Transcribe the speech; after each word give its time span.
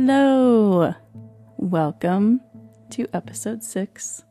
Hello. 0.00 0.94
Welcome 1.56 2.40
to 2.90 3.08
episode 3.12 3.64
six. 3.64 4.22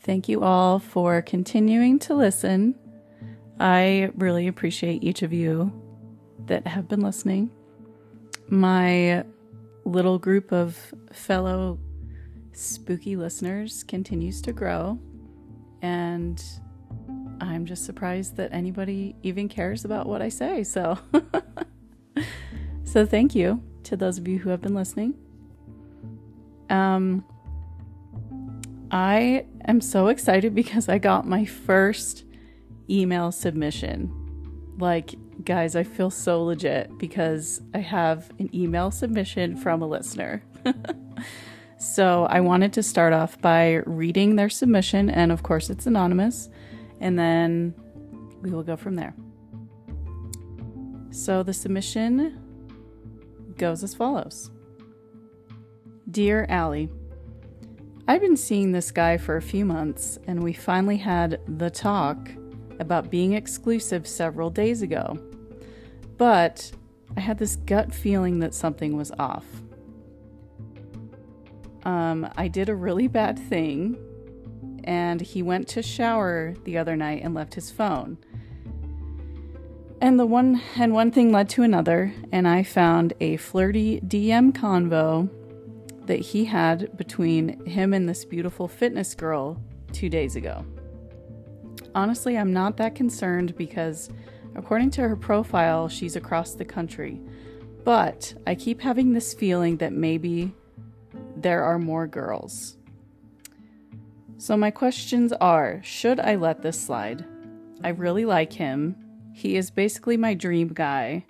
Thank 0.00 0.28
you 0.28 0.42
all 0.42 0.78
for 0.78 1.22
continuing 1.22 1.98
to 2.00 2.14
listen. 2.14 2.74
I 3.58 4.10
really 4.14 4.46
appreciate 4.46 5.02
each 5.02 5.22
of 5.22 5.32
you 5.32 5.72
that 6.44 6.66
have 6.66 6.86
been 6.86 7.00
listening. 7.00 7.50
My 8.50 9.24
little 9.86 10.18
group 10.18 10.52
of 10.52 10.76
fellow 11.12 11.78
spooky 12.52 13.16
listeners 13.16 13.82
continues 13.84 14.42
to 14.42 14.52
grow, 14.52 15.00
and 15.80 16.44
I'm 17.40 17.64
just 17.64 17.86
surprised 17.86 18.36
that 18.36 18.52
anybody 18.52 19.16
even 19.22 19.48
cares 19.48 19.86
about 19.86 20.06
what 20.06 20.20
I 20.20 20.28
say. 20.28 20.62
So, 20.62 20.98
so 22.84 23.06
thank 23.06 23.34
you 23.34 23.62
to 23.88 23.96
those 23.96 24.18
of 24.18 24.28
you 24.28 24.38
who 24.38 24.50
have 24.50 24.60
been 24.60 24.74
listening. 24.74 25.14
Um, 26.68 27.24
I 28.90 29.46
am 29.66 29.80
so 29.80 30.08
excited 30.08 30.54
because 30.54 30.88
I 30.88 30.98
got 30.98 31.26
my 31.26 31.44
first 31.46 32.24
email 32.90 33.32
submission. 33.32 34.12
Like, 34.78 35.14
guys, 35.44 35.74
I 35.74 35.82
feel 35.84 36.10
so 36.10 36.44
legit 36.44 36.96
because 36.98 37.62
I 37.74 37.78
have 37.78 38.30
an 38.38 38.54
email 38.54 38.90
submission 38.90 39.56
from 39.56 39.80
a 39.80 39.86
listener. 39.86 40.42
so, 41.78 42.26
I 42.28 42.40
wanted 42.40 42.74
to 42.74 42.82
start 42.82 43.14
off 43.14 43.40
by 43.40 43.82
reading 43.86 44.36
their 44.36 44.50
submission, 44.50 45.08
and 45.08 45.32
of 45.32 45.42
course, 45.42 45.70
it's 45.70 45.86
anonymous, 45.86 46.50
and 47.00 47.18
then 47.18 47.74
we 48.42 48.50
will 48.50 48.62
go 48.62 48.76
from 48.76 48.96
there. 48.96 49.14
So, 51.10 51.42
the 51.42 51.54
submission 51.54 52.38
goes 53.58 53.82
as 53.82 53.94
follows 53.94 54.50
Dear 56.10 56.46
Allie, 56.48 56.88
I've 58.06 58.22
been 58.22 58.38
seeing 58.38 58.72
this 58.72 58.90
guy 58.90 59.18
for 59.18 59.36
a 59.36 59.42
few 59.42 59.66
months, 59.66 60.18
and 60.26 60.42
we 60.42 60.54
finally 60.54 60.96
had 60.96 61.40
the 61.58 61.68
talk 61.68 62.30
about 62.80 63.10
being 63.10 63.34
exclusive 63.34 64.06
several 64.06 64.48
days 64.48 64.80
ago. 64.80 65.18
But 66.16 66.72
I 67.16 67.20
had 67.20 67.36
this 67.36 67.56
gut 67.56 67.94
feeling 67.94 68.38
that 68.38 68.54
something 68.54 68.96
was 68.96 69.12
off. 69.18 69.44
Um, 71.84 72.30
I 72.36 72.48
did 72.48 72.70
a 72.70 72.74
really 72.74 73.08
bad 73.08 73.38
thing, 73.38 73.98
and 74.84 75.20
he 75.20 75.42
went 75.42 75.68
to 75.68 75.82
shower 75.82 76.54
the 76.64 76.78
other 76.78 76.96
night 76.96 77.22
and 77.22 77.34
left 77.34 77.54
his 77.54 77.70
phone. 77.70 78.16
And 80.00 80.18
the 80.18 80.26
one 80.26 80.62
and 80.76 80.92
one 80.92 81.10
thing 81.10 81.32
led 81.32 81.48
to 81.50 81.64
another, 81.64 82.14
and 82.30 82.46
I 82.46 82.62
found 82.62 83.14
a 83.20 83.36
flirty 83.36 84.00
DM 84.00 84.52
convo 84.52 85.28
that 86.06 86.20
he 86.20 86.44
had 86.44 86.96
between 86.96 87.64
him 87.66 87.92
and 87.92 88.08
this 88.08 88.24
beautiful 88.24 88.68
fitness 88.68 89.14
girl 89.14 89.60
two 89.92 90.08
days 90.08 90.36
ago. 90.36 90.64
Honestly, 91.94 92.38
I'm 92.38 92.52
not 92.52 92.76
that 92.76 92.94
concerned 92.94 93.56
because, 93.56 94.08
according 94.54 94.90
to 94.92 95.08
her 95.08 95.16
profile, 95.16 95.88
she's 95.88 96.14
across 96.14 96.54
the 96.54 96.64
country. 96.64 97.20
But 97.82 98.34
I 98.46 98.54
keep 98.54 98.80
having 98.80 99.12
this 99.12 99.34
feeling 99.34 99.78
that 99.78 99.92
maybe 99.92 100.54
there 101.36 101.64
are 101.64 101.78
more 101.78 102.06
girls. 102.06 102.76
So, 104.36 104.56
my 104.56 104.70
questions 104.70 105.32
are 105.32 105.80
Should 105.82 106.20
I 106.20 106.36
let 106.36 106.62
this 106.62 106.80
slide? 106.80 107.24
I 107.82 107.88
really 107.88 108.24
like 108.24 108.52
him. 108.52 108.94
He 109.38 109.54
is 109.54 109.70
basically 109.70 110.16
my 110.16 110.34
dream 110.34 110.66
guy. 110.74 111.24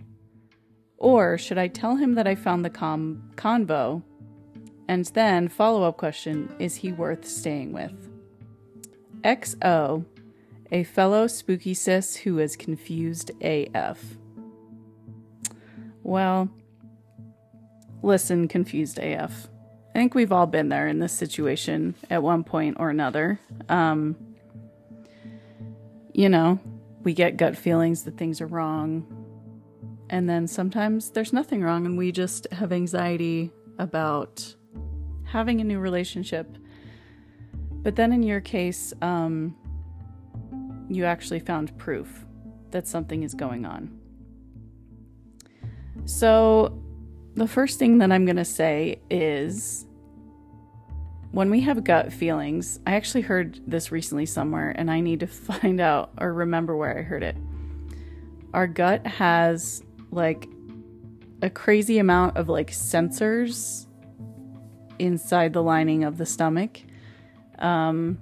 Or 0.96 1.36
should 1.36 1.58
I 1.58 1.68
tell 1.68 1.96
him 1.96 2.14
that 2.14 2.26
I 2.26 2.36
found 2.36 2.64
the 2.64 2.70
com- 2.70 3.30
convo? 3.36 4.02
And 4.88 5.04
then, 5.12 5.48
follow 5.48 5.82
up 5.82 5.98
question 5.98 6.50
Is 6.58 6.76
he 6.76 6.90
worth 6.90 7.26
staying 7.26 7.72
with? 7.72 7.92
XO 9.24 10.06
a 10.70 10.84
fellow 10.84 11.26
spooky 11.26 11.74
sis 11.74 12.16
who 12.16 12.38
is 12.38 12.56
confused 12.56 13.30
AF. 13.42 14.02
Well, 16.02 16.48
listen, 18.02 18.48
confused 18.48 18.98
AF. 18.98 19.48
I 19.94 19.98
think 19.98 20.14
we've 20.14 20.32
all 20.32 20.46
been 20.46 20.70
there 20.70 20.88
in 20.88 20.98
this 20.98 21.12
situation 21.12 21.94
at 22.08 22.22
one 22.22 22.42
point 22.42 22.78
or 22.80 22.88
another. 22.88 23.38
Um, 23.68 24.16
you 26.14 26.30
know, 26.30 26.58
we 27.08 27.14
get 27.14 27.38
gut 27.38 27.56
feelings 27.56 28.02
that 28.02 28.18
things 28.18 28.38
are 28.38 28.46
wrong. 28.46 29.02
And 30.10 30.28
then 30.28 30.46
sometimes 30.46 31.08
there's 31.08 31.32
nothing 31.32 31.62
wrong, 31.62 31.86
and 31.86 31.96
we 31.96 32.12
just 32.12 32.46
have 32.52 32.70
anxiety 32.70 33.50
about 33.78 34.54
having 35.24 35.62
a 35.62 35.64
new 35.64 35.78
relationship. 35.78 36.58
But 37.82 37.96
then 37.96 38.12
in 38.12 38.22
your 38.22 38.42
case, 38.42 38.92
um, 39.00 39.56
you 40.90 41.06
actually 41.06 41.40
found 41.40 41.74
proof 41.78 42.26
that 42.72 42.86
something 42.86 43.22
is 43.22 43.32
going 43.32 43.64
on. 43.64 43.98
So, 46.04 46.78
the 47.36 47.48
first 47.48 47.78
thing 47.78 47.96
that 47.98 48.12
I'm 48.12 48.26
going 48.26 48.36
to 48.36 48.44
say 48.44 49.00
is 49.08 49.86
when 51.32 51.50
we 51.50 51.60
have 51.60 51.84
gut 51.84 52.12
feelings, 52.12 52.80
I 52.86 52.94
actually 52.94 53.22
heard 53.22 53.60
this 53.66 53.92
recently 53.92 54.26
somewhere 54.26 54.72
and 54.76 54.90
I 54.90 55.00
need 55.00 55.20
to 55.20 55.26
find 55.26 55.80
out 55.80 56.12
or 56.18 56.32
remember 56.32 56.76
where 56.76 56.98
I 56.98 57.02
heard 57.02 57.22
it. 57.22 57.36
Our 58.54 58.66
gut 58.66 59.06
has 59.06 59.82
like 60.10 60.48
a 61.42 61.50
crazy 61.50 61.98
amount 61.98 62.36
of 62.36 62.48
like 62.48 62.70
sensors 62.70 63.86
inside 64.98 65.52
the 65.52 65.62
lining 65.62 66.04
of 66.04 66.18
the 66.18 66.26
stomach. 66.26 66.80
Um, 67.58 68.18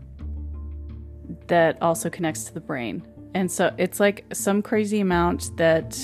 that 1.49 1.81
also 1.83 2.11
connects 2.11 2.45
to 2.45 2.55
the 2.55 2.61
brain. 2.61 3.03
And 3.35 3.51
so 3.51 3.75
it's 3.79 4.01
like 4.01 4.25
some 4.33 4.63
crazy 4.63 5.01
amount 5.01 5.57
that 5.57 5.99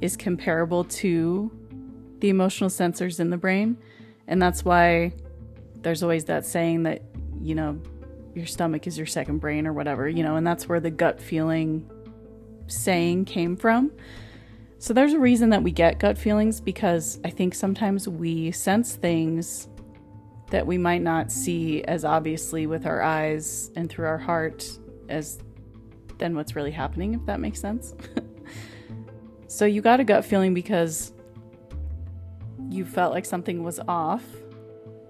is 0.00 0.16
comparable 0.16 0.84
to 0.84 1.50
the 2.20 2.28
emotional 2.28 2.70
sensors 2.70 3.20
in 3.20 3.30
the 3.30 3.36
brain. 3.36 3.78
And 4.26 4.40
that's 4.42 4.64
why 4.64 5.12
there's 5.82 6.02
always 6.02 6.24
that 6.26 6.44
saying 6.44 6.84
that, 6.84 7.02
you 7.40 7.54
know, 7.54 7.80
your 8.34 8.46
stomach 8.46 8.86
is 8.86 8.96
your 8.96 9.06
second 9.06 9.38
brain 9.38 9.66
or 9.66 9.72
whatever, 9.72 10.08
you 10.08 10.22
know, 10.22 10.36
and 10.36 10.46
that's 10.46 10.68
where 10.68 10.80
the 10.80 10.90
gut 10.90 11.20
feeling 11.20 11.88
saying 12.66 13.24
came 13.24 13.56
from. 13.56 13.90
So 14.78 14.94
there's 14.94 15.12
a 15.12 15.18
reason 15.18 15.50
that 15.50 15.62
we 15.62 15.72
get 15.72 15.98
gut 15.98 16.16
feelings 16.16 16.60
because 16.60 17.18
I 17.24 17.30
think 17.30 17.54
sometimes 17.54 18.08
we 18.08 18.52
sense 18.52 18.94
things 18.94 19.68
that 20.50 20.66
we 20.66 20.78
might 20.78 21.02
not 21.02 21.32
see 21.32 21.82
as 21.84 22.04
obviously 22.04 22.66
with 22.66 22.86
our 22.86 23.02
eyes 23.02 23.70
and 23.76 23.90
through 23.90 24.06
our 24.06 24.18
heart 24.18 24.64
as 25.08 25.40
then 26.18 26.34
what's 26.34 26.54
really 26.56 26.70
happening, 26.70 27.14
if 27.14 27.24
that 27.26 27.40
makes 27.40 27.60
sense. 27.60 27.94
so 29.48 29.64
you 29.64 29.80
got 29.80 30.00
a 30.00 30.04
gut 30.04 30.24
feeling 30.24 30.54
because 30.54 31.12
you 32.68 32.84
felt 32.84 33.12
like 33.12 33.24
something 33.24 33.62
was 33.62 33.80
off. 33.88 34.24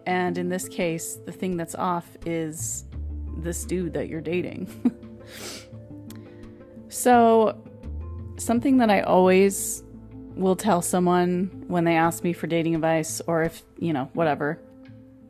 And 0.09 0.39
in 0.39 0.49
this 0.49 0.71
case, 0.71 1.19
the 1.27 1.33
thing 1.33 1.59
that's 1.59 1.75
off 1.75 2.17
is 2.25 2.87
this 3.37 3.67
dude 3.67 3.93
that 3.93 4.09
you're 4.09 4.23
dating. 4.23 4.67
so, 6.89 7.63
something 8.39 8.79
that 8.79 8.89
I 8.89 9.03
always 9.03 9.85
will 10.35 10.57
tell 10.57 10.81
someone 10.81 11.63
when 11.67 11.85
they 11.85 11.95
ask 11.95 12.25
me 12.25 12.33
for 12.33 12.47
dating 12.47 12.75
advice 12.75 13.21
or 13.27 13.43
if, 13.43 13.63
you 13.79 13.93
know, 13.93 14.09
whatever, 14.15 14.59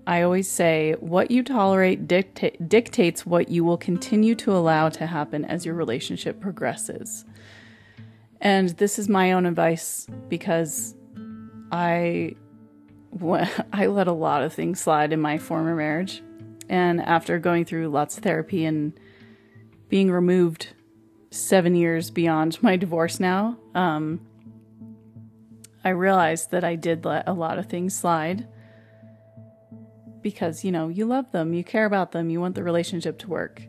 I 0.06 0.22
always 0.22 0.48
say 0.48 0.94
what 1.00 1.32
you 1.32 1.42
tolerate 1.42 2.06
dicta- 2.06 2.56
dictates 2.68 3.26
what 3.26 3.48
you 3.48 3.64
will 3.64 3.78
continue 3.78 4.36
to 4.36 4.52
allow 4.52 4.90
to 4.90 5.06
happen 5.08 5.44
as 5.44 5.66
your 5.66 5.74
relationship 5.74 6.38
progresses. 6.38 7.24
And 8.40 8.68
this 8.68 8.96
is 8.96 9.08
my 9.08 9.32
own 9.32 9.44
advice 9.44 10.06
because 10.28 10.94
I 11.72 12.36
I 13.72 13.86
let 13.86 14.08
a 14.08 14.12
lot 14.12 14.42
of 14.42 14.52
things 14.52 14.80
slide 14.80 15.12
in 15.12 15.20
my 15.20 15.38
former 15.38 15.74
marriage. 15.74 16.22
And 16.68 17.00
after 17.00 17.38
going 17.38 17.64
through 17.64 17.88
lots 17.88 18.16
of 18.18 18.22
therapy 18.22 18.64
and 18.64 18.98
being 19.88 20.10
removed 20.10 20.68
seven 21.30 21.74
years 21.74 22.10
beyond 22.10 22.62
my 22.62 22.76
divorce 22.76 23.20
now, 23.20 23.58
um, 23.74 24.20
I 25.84 25.90
realized 25.90 26.50
that 26.50 26.64
I 26.64 26.74
did 26.74 27.04
let 27.04 27.28
a 27.28 27.32
lot 27.32 27.58
of 27.58 27.66
things 27.66 27.96
slide 27.96 28.46
because, 30.20 30.64
you 30.64 30.72
know, 30.72 30.88
you 30.88 31.06
love 31.06 31.30
them, 31.32 31.54
you 31.54 31.64
care 31.64 31.86
about 31.86 32.12
them, 32.12 32.28
you 32.28 32.40
want 32.40 32.56
the 32.56 32.62
relationship 32.62 33.18
to 33.20 33.28
work. 33.28 33.62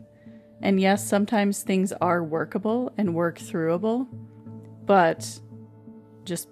And 0.60 0.80
yes, 0.80 1.06
sometimes 1.06 1.62
things 1.62 1.92
are 1.92 2.22
workable 2.22 2.92
and 2.98 3.14
work 3.14 3.38
throughable, 3.38 4.06
but 4.84 5.40
just 6.24 6.48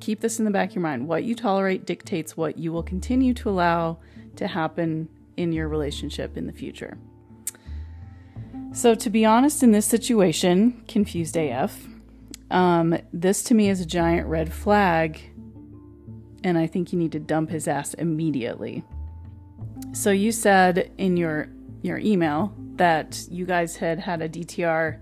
keep 0.00 0.20
this 0.20 0.38
in 0.38 0.44
the 0.44 0.50
back 0.50 0.70
of 0.70 0.76
your 0.76 0.82
mind. 0.82 1.08
What 1.08 1.24
you 1.24 1.34
tolerate 1.34 1.86
dictates 1.86 2.36
what 2.36 2.58
you 2.58 2.72
will 2.72 2.82
continue 2.82 3.34
to 3.34 3.50
allow 3.50 3.98
to 4.36 4.46
happen 4.46 5.08
in 5.36 5.52
your 5.52 5.68
relationship 5.68 6.36
in 6.36 6.46
the 6.46 6.52
future. 6.52 6.98
So, 8.72 8.94
to 8.94 9.10
be 9.10 9.24
honest, 9.24 9.62
in 9.62 9.72
this 9.72 9.86
situation, 9.86 10.84
confused 10.86 11.36
AF, 11.36 11.86
um, 12.50 12.98
this 13.12 13.42
to 13.44 13.54
me 13.54 13.68
is 13.68 13.80
a 13.80 13.86
giant 13.86 14.28
red 14.28 14.52
flag 14.52 15.20
And 16.44 16.56
I 16.56 16.66
think 16.66 16.92
you 16.92 16.98
need 16.98 17.12
to 17.12 17.18
dump 17.18 17.50
his 17.50 17.66
ass 17.66 17.94
immediately. 17.94 18.84
So 19.92 20.10
you 20.10 20.30
said 20.30 20.92
in 20.98 21.16
your 21.16 21.48
your 21.82 21.98
email 21.98 22.54
that 22.76 23.26
you 23.30 23.46
guys 23.46 23.76
had 23.76 23.98
had 23.98 24.22
a 24.22 24.28
DTR 24.28 24.98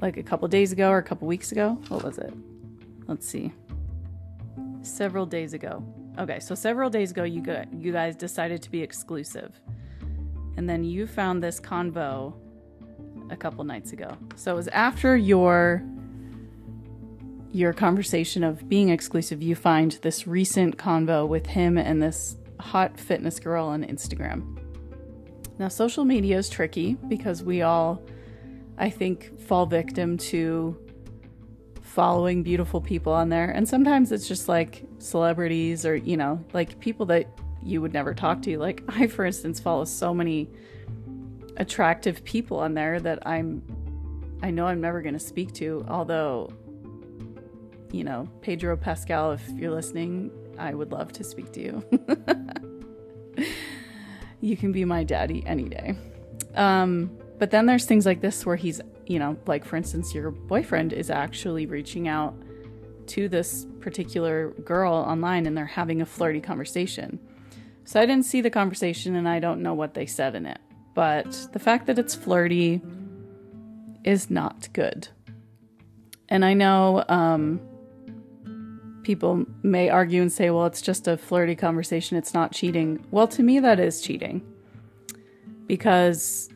like 0.00 0.16
a 0.16 0.22
couple 0.22 0.46
days 0.48 0.72
ago 0.72 0.90
or 0.90 0.98
a 0.98 1.02
couple 1.02 1.26
weeks 1.26 1.52
ago. 1.52 1.78
What 1.88 2.04
was 2.04 2.18
it? 2.18 2.34
Let's 3.06 3.26
see. 3.26 3.52
Several 4.82 5.26
days 5.26 5.52
ago. 5.54 5.84
Okay, 6.18 6.40
so 6.40 6.54
several 6.54 6.90
days 6.90 7.10
ago 7.10 7.24
you 7.24 7.40
got, 7.40 7.72
you 7.72 7.92
guys 7.92 8.16
decided 8.16 8.62
to 8.62 8.70
be 8.70 8.82
exclusive. 8.82 9.60
And 10.56 10.68
then 10.68 10.84
you 10.84 11.06
found 11.06 11.42
this 11.42 11.60
convo 11.60 12.34
a 13.30 13.36
couple 13.36 13.64
nights 13.64 13.92
ago. 13.92 14.16
So 14.36 14.52
it 14.52 14.56
was 14.56 14.68
after 14.68 15.16
your 15.16 15.82
your 17.54 17.72
conversation 17.72 18.42
of 18.42 18.68
being 18.68 18.88
exclusive, 18.88 19.40
you 19.40 19.54
find 19.54 19.92
this 20.02 20.26
recent 20.26 20.76
convo 20.76 21.26
with 21.26 21.46
him 21.46 21.78
and 21.78 22.02
this 22.02 22.36
hot 22.58 22.98
fitness 22.98 23.38
girl 23.38 23.66
on 23.66 23.84
Instagram. 23.84 24.58
Now, 25.58 25.68
social 25.68 26.04
media 26.04 26.36
is 26.36 26.48
tricky 26.48 26.94
because 27.06 27.44
we 27.44 27.62
all, 27.62 28.02
I 28.76 28.90
think, 28.90 29.38
fall 29.38 29.66
victim 29.66 30.18
to 30.18 30.76
following 31.94 32.42
beautiful 32.42 32.80
people 32.80 33.12
on 33.12 33.28
there. 33.28 33.50
And 33.50 33.68
sometimes 33.68 34.10
it's 34.10 34.26
just 34.26 34.48
like 34.48 34.84
celebrities 34.98 35.86
or, 35.86 35.94
you 35.94 36.16
know, 36.16 36.44
like 36.52 36.80
people 36.80 37.06
that 37.06 37.28
you 37.62 37.80
would 37.80 37.92
never 37.92 38.12
talk 38.12 38.42
to. 38.42 38.58
Like, 38.58 38.82
I, 38.88 39.06
for 39.06 39.24
instance, 39.24 39.60
follow 39.60 39.84
so 39.84 40.12
many 40.12 40.50
attractive 41.56 42.24
people 42.24 42.58
on 42.58 42.74
there 42.74 42.98
that 42.98 43.24
I'm, 43.24 43.62
I 44.42 44.50
know 44.50 44.66
I'm 44.66 44.80
never 44.80 45.02
going 45.02 45.14
to 45.14 45.20
speak 45.20 45.52
to. 45.54 45.86
Although, 45.88 46.52
you 47.92 48.02
know, 48.02 48.28
Pedro 48.40 48.76
Pascal, 48.76 49.30
if 49.30 49.48
you're 49.50 49.70
listening, 49.70 50.32
I 50.58 50.74
would 50.74 50.90
love 50.90 51.12
to 51.12 51.22
speak 51.22 51.52
to 51.52 51.60
you. 51.60 53.46
you 54.40 54.56
can 54.56 54.72
be 54.72 54.84
my 54.84 55.04
daddy 55.04 55.44
any 55.46 55.68
day. 55.68 55.96
Um, 56.56 57.16
but 57.38 57.50
then 57.50 57.66
there's 57.66 57.84
things 57.84 58.06
like 58.06 58.20
this 58.20 58.46
where 58.46 58.56
he's, 58.56 58.80
you 59.06 59.18
know, 59.18 59.36
like 59.46 59.64
for 59.64 59.76
instance, 59.76 60.14
your 60.14 60.30
boyfriend 60.30 60.92
is 60.92 61.10
actually 61.10 61.66
reaching 61.66 62.08
out 62.08 62.34
to 63.08 63.28
this 63.28 63.66
particular 63.80 64.50
girl 64.64 64.92
online 64.94 65.46
and 65.46 65.56
they're 65.56 65.66
having 65.66 66.00
a 66.00 66.06
flirty 66.06 66.40
conversation. 66.40 67.18
So 67.84 68.00
I 68.00 68.06
didn't 68.06 68.24
see 68.24 68.40
the 68.40 68.50
conversation 68.50 69.14
and 69.14 69.28
I 69.28 69.40
don't 69.40 69.62
know 69.62 69.74
what 69.74 69.94
they 69.94 70.06
said 70.06 70.34
in 70.34 70.46
it. 70.46 70.58
But 70.94 71.48
the 71.52 71.58
fact 71.58 71.86
that 71.86 71.98
it's 71.98 72.14
flirty 72.14 72.80
is 74.04 74.30
not 74.30 74.68
good. 74.72 75.08
And 76.28 76.44
I 76.44 76.54
know 76.54 77.04
um, 77.08 77.60
people 79.02 79.44
may 79.62 79.90
argue 79.90 80.22
and 80.22 80.32
say, 80.32 80.50
well, 80.50 80.66
it's 80.66 80.80
just 80.80 81.08
a 81.08 81.16
flirty 81.16 81.54
conversation, 81.54 82.16
it's 82.16 82.32
not 82.32 82.52
cheating. 82.52 83.04
Well, 83.10 83.28
to 83.28 83.42
me, 83.42 83.58
that 83.60 83.80
is 83.80 84.00
cheating 84.00 84.42
because 85.66 86.48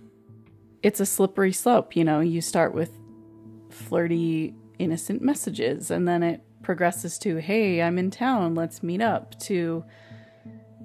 it's 0.82 1.00
a 1.00 1.06
slippery 1.06 1.52
slope. 1.52 1.96
You 1.96 2.04
know, 2.04 2.20
you 2.20 2.40
start 2.40 2.74
with 2.74 2.92
flirty, 3.70 4.54
innocent 4.78 5.22
messages, 5.22 5.90
and 5.90 6.06
then 6.06 6.22
it 6.22 6.42
progresses 6.62 7.18
to, 7.20 7.36
hey, 7.36 7.82
I'm 7.82 7.98
in 7.98 8.10
town, 8.10 8.54
let's 8.54 8.82
meet 8.82 9.00
up, 9.00 9.38
to 9.40 9.84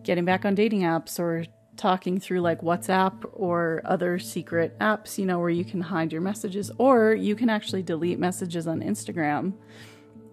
getting 0.04 0.26
back 0.26 0.46
on 0.46 0.56
dating 0.56 0.82
apps 0.82 1.20
or 1.20 1.46
talking 1.76 2.20
through 2.20 2.42
like 2.42 2.62
WhatsApp 2.62 3.26
or 3.34 3.82
other 3.86 4.20
secret 4.20 4.78
apps, 4.80 5.18
you 5.18 5.26
know, 5.26 5.40
where 5.40 5.50
you 5.50 5.66
can 5.66 5.82
hide 5.82 6.12
your 6.12 6.22
messages, 6.22 6.72
or 6.78 7.14
you 7.14 7.36
can 7.36 7.50
actually 7.50 7.82
delete 7.82 8.20
messages 8.20 8.68
on 8.68 8.82
Instagram 8.82 9.54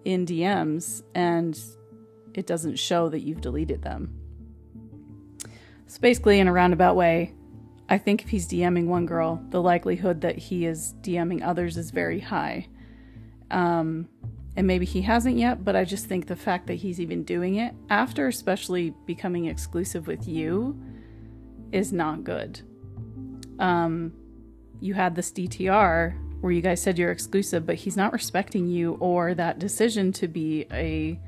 in 0.05 0.25
DMs 0.25 1.03
and 1.15 1.59
it 2.33 2.47
doesn't 2.47 2.77
show 2.77 3.09
that 3.09 3.21
you've 3.21 3.41
deleted 3.41 3.81
them. 3.81 4.13
So 5.87 5.99
basically, 5.99 6.39
in 6.39 6.47
a 6.47 6.53
roundabout 6.53 6.95
way, 6.95 7.33
I 7.91 7.97
think 7.97 8.23
if 8.23 8.29
he's 8.29 8.47
DMing 8.47 8.85
one 8.85 9.05
girl, 9.05 9.43
the 9.49 9.61
likelihood 9.61 10.21
that 10.21 10.37
he 10.37 10.65
is 10.65 10.95
DMing 11.01 11.45
others 11.45 11.75
is 11.75 11.91
very 11.91 12.21
high. 12.21 12.69
Um, 13.51 14.07
and 14.55 14.65
maybe 14.65 14.85
he 14.85 15.01
hasn't 15.01 15.37
yet, 15.37 15.65
but 15.65 15.75
I 15.75 15.83
just 15.83 16.05
think 16.05 16.27
the 16.27 16.37
fact 16.37 16.67
that 16.67 16.75
he's 16.75 17.01
even 17.01 17.25
doing 17.25 17.55
it 17.55 17.75
after, 17.89 18.29
especially 18.29 18.93
becoming 19.05 19.47
exclusive 19.47 20.07
with 20.07 20.25
you, 20.25 20.81
is 21.73 21.91
not 21.91 22.23
good. 22.23 22.61
Um, 23.59 24.13
you 24.79 24.93
had 24.93 25.13
this 25.13 25.29
DTR 25.29 26.39
where 26.39 26.53
you 26.53 26.61
guys 26.61 26.81
said 26.81 26.97
you're 26.97 27.11
exclusive, 27.11 27.65
but 27.65 27.75
he's 27.75 27.97
not 27.97 28.13
respecting 28.13 28.69
you 28.69 28.93
or 29.01 29.33
that 29.33 29.59
decision 29.59 30.13
to 30.13 30.29
be 30.29 30.65
a 30.71 31.19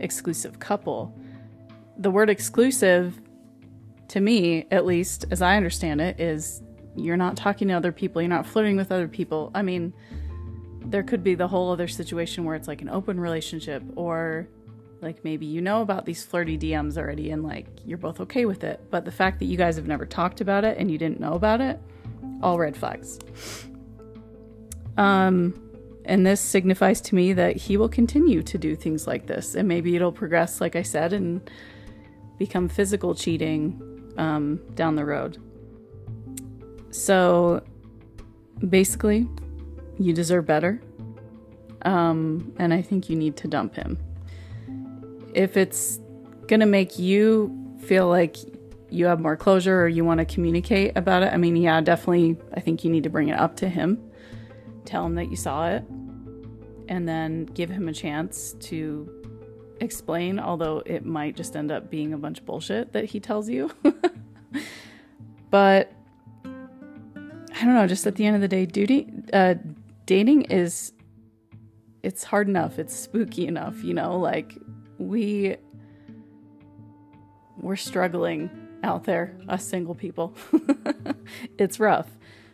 exclusive 0.00 0.58
couple. 0.58 1.16
The 1.98 2.10
word 2.10 2.30
exclusive 2.30 3.20
to 4.10 4.20
me, 4.20 4.66
at 4.72 4.84
least 4.84 5.24
as 5.30 5.40
I 5.40 5.56
understand 5.56 6.00
it, 6.00 6.18
is 6.18 6.62
you're 6.96 7.16
not 7.16 7.36
talking 7.36 7.68
to 7.68 7.74
other 7.74 7.92
people, 7.92 8.20
you're 8.20 8.28
not 8.28 8.44
flirting 8.44 8.76
with 8.76 8.90
other 8.90 9.06
people. 9.06 9.52
I 9.54 9.62
mean, 9.62 9.92
there 10.84 11.04
could 11.04 11.22
be 11.22 11.36
the 11.36 11.46
whole 11.46 11.70
other 11.70 11.86
situation 11.86 12.44
where 12.44 12.56
it's 12.56 12.66
like 12.66 12.82
an 12.82 12.88
open 12.88 13.20
relationship 13.20 13.84
or 13.94 14.48
like 15.00 15.22
maybe 15.22 15.46
you 15.46 15.60
know 15.60 15.80
about 15.80 16.06
these 16.06 16.24
flirty 16.24 16.58
DMs 16.58 16.98
already 16.98 17.30
and 17.30 17.44
like 17.44 17.68
you're 17.84 17.98
both 17.98 18.20
okay 18.20 18.46
with 18.46 18.64
it. 18.64 18.80
But 18.90 19.04
the 19.04 19.12
fact 19.12 19.38
that 19.38 19.44
you 19.44 19.56
guys 19.56 19.76
have 19.76 19.86
never 19.86 20.04
talked 20.04 20.40
about 20.40 20.64
it 20.64 20.76
and 20.76 20.90
you 20.90 20.98
didn't 20.98 21.20
know 21.20 21.34
about 21.34 21.60
it, 21.60 21.80
all 22.42 22.58
red 22.58 22.76
flags. 22.76 23.20
Um, 24.96 25.54
and 26.04 26.26
this 26.26 26.40
signifies 26.40 27.00
to 27.02 27.14
me 27.14 27.32
that 27.34 27.56
he 27.56 27.76
will 27.76 27.88
continue 27.88 28.42
to 28.42 28.58
do 28.58 28.74
things 28.74 29.06
like 29.06 29.28
this. 29.28 29.54
And 29.54 29.68
maybe 29.68 29.94
it'll 29.94 30.10
progress, 30.10 30.60
like 30.60 30.74
I 30.74 30.82
said, 30.82 31.12
and 31.12 31.48
become 32.38 32.68
physical 32.68 33.14
cheating 33.14 33.80
um, 34.20 34.60
down 34.74 34.94
the 34.94 35.04
road. 35.04 35.38
So 36.90 37.62
basically, 38.68 39.28
you 39.98 40.12
deserve 40.12 40.46
better. 40.46 40.80
Um, 41.82 42.54
and 42.58 42.74
I 42.74 42.82
think 42.82 43.08
you 43.08 43.16
need 43.16 43.36
to 43.38 43.48
dump 43.48 43.74
him. 43.74 43.98
If 45.34 45.56
it's 45.56 45.98
going 46.46 46.60
to 46.60 46.66
make 46.66 46.98
you 46.98 47.56
feel 47.80 48.08
like 48.08 48.36
you 48.90 49.06
have 49.06 49.20
more 49.20 49.36
closure 49.36 49.80
or 49.80 49.88
you 49.88 50.04
want 50.04 50.18
to 50.18 50.26
communicate 50.26 50.96
about 50.96 51.22
it, 51.22 51.32
I 51.32 51.36
mean, 51.36 51.56
yeah, 51.56 51.80
definitely, 51.80 52.36
I 52.54 52.60
think 52.60 52.84
you 52.84 52.90
need 52.90 53.04
to 53.04 53.10
bring 53.10 53.28
it 53.28 53.38
up 53.38 53.56
to 53.56 53.68
him 53.68 54.10
tell 54.84 55.06
him 55.06 55.14
that 55.14 55.30
you 55.30 55.36
saw 55.36 55.68
it, 55.68 55.84
and 56.88 57.08
then 57.08 57.44
give 57.46 57.70
him 57.70 57.88
a 57.88 57.92
chance 57.92 58.54
to 58.60 59.19
explain, 59.80 60.38
although 60.38 60.82
it 60.86 61.04
might 61.04 61.36
just 61.36 61.56
end 61.56 61.70
up 61.70 61.90
being 61.90 62.12
a 62.12 62.18
bunch 62.18 62.40
of 62.40 62.46
bullshit 62.46 62.92
that 62.92 63.06
he 63.06 63.20
tells 63.20 63.48
you. 63.48 63.70
but 65.50 65.92
I 66.44 67.64
don't 67.64 67.74
know, 67.74 67.86
just 67.86 68.06
at 68.06 68.16
the 68.16 68.26
end 68.26 68.36
of 68.36 68.42
the 68.42 68.48
day, 68.48 68.66
duty 68.66 69.12
uh, 69.32 69.54
dating 70.06 70.42
is 70.42 70.92
it's 72.02 72.24
hard 72.24 72.48
enough, 72.48 72.78
it's 72.78 72.94
spooky 72.94 73.46
enough, 73.46 73.82
you 73.82 73.94
know, 73.94 74.18
like 74.18 74.56
we 74.98 75.56
we're 77.60 77.76
struggling 77.76 78.50
out 78.82 79.04
there, 79.04 79.36
us 79.48 79.64
single 79.64 79.94
people. 79.94 80.34
it's 81.58 81.78
rough. 81.78 82.08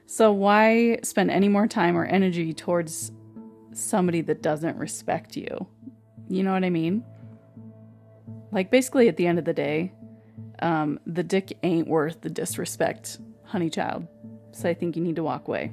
So, 0.06 0.33
why 0.33 0.99
spend 1.02 1.30
any 1.30 1.49
more 1.49 1.66
time 1.66 1.97
or 1.97 2.04
energy 2.04 2.52
towards 2.52 3.12
somebody 3.73 4.21
that 4.23 4.42
doesn't 4.42 4.76
respect 4.76 5.37
you? 5.37 5.66
You 6.28 6.42
know 6.42 6.52
what 6.52 6.64
I 6.64 6.71
mean? 6.71 7.04
Like, 8.57 8.71
basically, 8.71 9.07
at 9.07 9.19
the 9.19 9.27
end 9.27 9.39
of 9.39 9.45
the 9.45 9.53
day, 9.53 9.93
um, 10.61 10.99
the 11.07 11.23
dick 11.23 11.59
ain't 11.63 11.87
worth 11.87 12.23
the 12.23 12.31
disrespect, 12.31 13.19
honey 13.45 13.69
child. 13.69 14.09
So, 14.53 14.71
I 14.71 14.73
think 14.73 14.97
you 14.97 15.03
need 15.03 15.17
to 15.17 15.23
walk 15.23 15.47
away. 15.47 15.73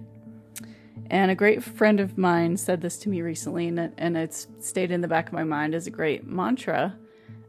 And 1.09 1.31
a 1.31 1.35
great 1.35 1.63
friend 1.63 2.01
of 2.01 2.17
mine 2.17 2.57
said 2.57 2.81
this 2.81 2.97
to 2.99 3.09
me 3.09 3.21
recently, 3.21 3.69
and, 3.69 3.79
it, 3.79 3.93
and 3.97 4.17
it's 4.17 4.47
stayed 4.59 4.91
in 4.91 4.99
the 4.99 5.07
back 5.07 5.27
of 5.27 5.33
my 5.33 5.45
mind 5.45 5.73
as 5.73 5.87
a 5.87 5.91
great 5.91 6.27
mantra. 6.27 6.97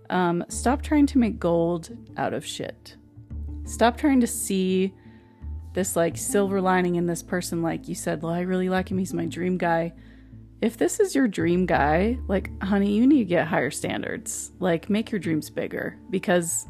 Um, 0.09 0.45
stop 0.47 0.83
trying 0.83 1.07
to 1.07 1.19
make 1.19 1.41
gold 1.41 1.91
out 2.17 2.33
of 2.33 2.47
shit. 2.47 2.95
Stop 3.65 3.97
trying 3.97 4.21
to 4.21 4.29
see 4.29 4.95
this 5.73 5.97
like 5.97 6.17
silver 6.17 6.61
lining 6.61 6.95
in 6.95 7.07
this 7.07 7.25
person 7.25 7.61
like 7.61 7.89
you 7.89 7.97
said 7.97 8.23
well 8.23 8.33
i 8.33 8.43
really 8.43 8.69
like 8.69 8.89
him 8.89 8.97
he's 8.97 9.13
my 9.13 9.27
dream 9.27 9.59
guy 9.59 9.93
if 10.65 10.79
this 10.79 10.99
is 10.99 11.15
your 11.15 11.29
dream 11.29 11.67
guy 11.67 12.19
like 12.27 12.51
honey 12.63 12.91
you 12.91 13.07
need 13.07 13.19
to 13.19 13.25
get 13.27 13.47
higher 13.47 13.71
standards. 13.71 14.51
Like 14.61 14.89
make 14.89 15.13
your 15.13 15.19
dreams 15.19 15.51
bigger 15.51 15.99
because 16.09 16.67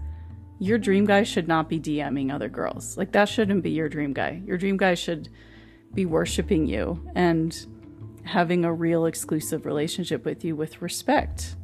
your 0.59 0.79
dream 0.79 1.05
guy 1.05 1.23
should 1.23 1.47
not 1.47 1.69
be 1.69 1.79
dming 1.79 2.35
other 2.35 2.49
girls. 2.49 2.97
Like 2.97 3.13
that 3.13 3.29
shouldn't 3.29 3.63
be 3.63 3.71
your 3.71 3.89
dream 3.89 4.13
guy. 4.13 4.43
Your 4.45 4.59
dream 4.59 4.77
guy 4.77 4.95
should 4.95 5.29
be 5.95 6.07
worshiping 6.07 6.67
you 6.67 7.09
and 7.15 7.67
having 8.25 8.65
a 8.65 8.73
real 8.73 9.07
exclusive 9.07 9.65
relationship 9.65 10.25
with 10.25 10.45
you 10.45 10.57
with 10.57 10.83
respect. 10.83 11.55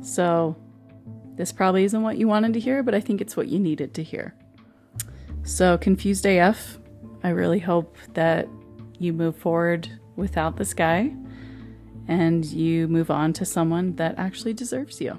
So 0.00 0.56
this 1.34 1.50
probably 1.50 1.82
isn't 1.82 2.02
what 2.02 2.18
you 2.18 2.28
wanted 2.28 2.52
to 2.52 2.60
hear 2.60 2.84
but 2.84 2.94
i 2.94 3.00
think 3.00 3.20
it's 3.20 3.36
what 3.36 3.48
you 3.48 3.58
needed 3.58 3.94
to 3.94 4.02
hear. 4.04 4.36
So, 5.42 5.76
Confused 5.76 6.24
AF, 6.24 6.78
I 7.24 7.30
really 7.30 7.58
hope 7.58 7.96
that 8.14 8.48
you 9.00 9.12
move 9.12 9.36
forward 9.36 9.90
without 10.16 10.56
this 10.56 10.72
guy 10.72 11.12
and 12.08 12.44
you 12.44 12.88
move 12.88 13.10
on 13.10 13.32
to 13.34 13.44
someone 13.44 13.96
that 13.96 14.18
actually 14.18 14.52
deserves 14.52 15.00
you. 15.00 15.18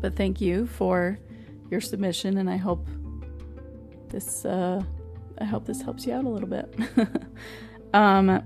But 0.00 0.16
thank 0.16 0.40
you 0.40 0.66
for 0.66 1.18
your 1.70 1.80
submission, 1.80 2.38
and 2.38 2.48
I 2.48 2.56
hope 2.56 2.86
this 4.08 4.44
uh, 4.44 4.82
I 5.38 5.44
hope 5.44 5.66
this 5.66 5.82
helps 5.82 6.06
you 6.06 6.12
out 6.12 6.24
a 6.24 6.28
little 6.28 6.48
bit. 6.48 6.74
um, 7.94 8.42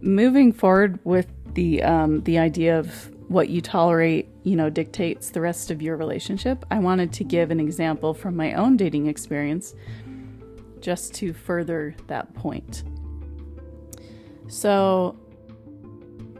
moving 0.00 0.52
forward 0.52 0.98
with 1.04 1.26
the 1.54 1.82
um, 1.82 2.22
the 2.22 2.38
idea 2.38 2.78
of 2.78 3.10
what 3.28 3.48
you 3.48 3.60
tolerate, 3.60 4.28
you 4.44 4.54
know, 4.54 4.70
dictates 4.70 5.30
the 5.30 5.40
rest 5.40 5.70
of 5.70 5.82
your 5.82 5.96
relationship. 5.96 6.64
I 6.70 6.78
wanted 6.78 7.12
to 7.14 7.24
give 7.24 7.50
an 7.50 7.58
example 7.58 8.14
from 8.14 8.36
my 8.36 8.54
own 8.54 8.76
dating 8.76 9.06
experience, 9.08 9.74
just 10.80 11.12
to 11.14 11.32
further 11.32 11.96
that 12.06 12.32
point. 12.34 12.84
So, 14.48 15.16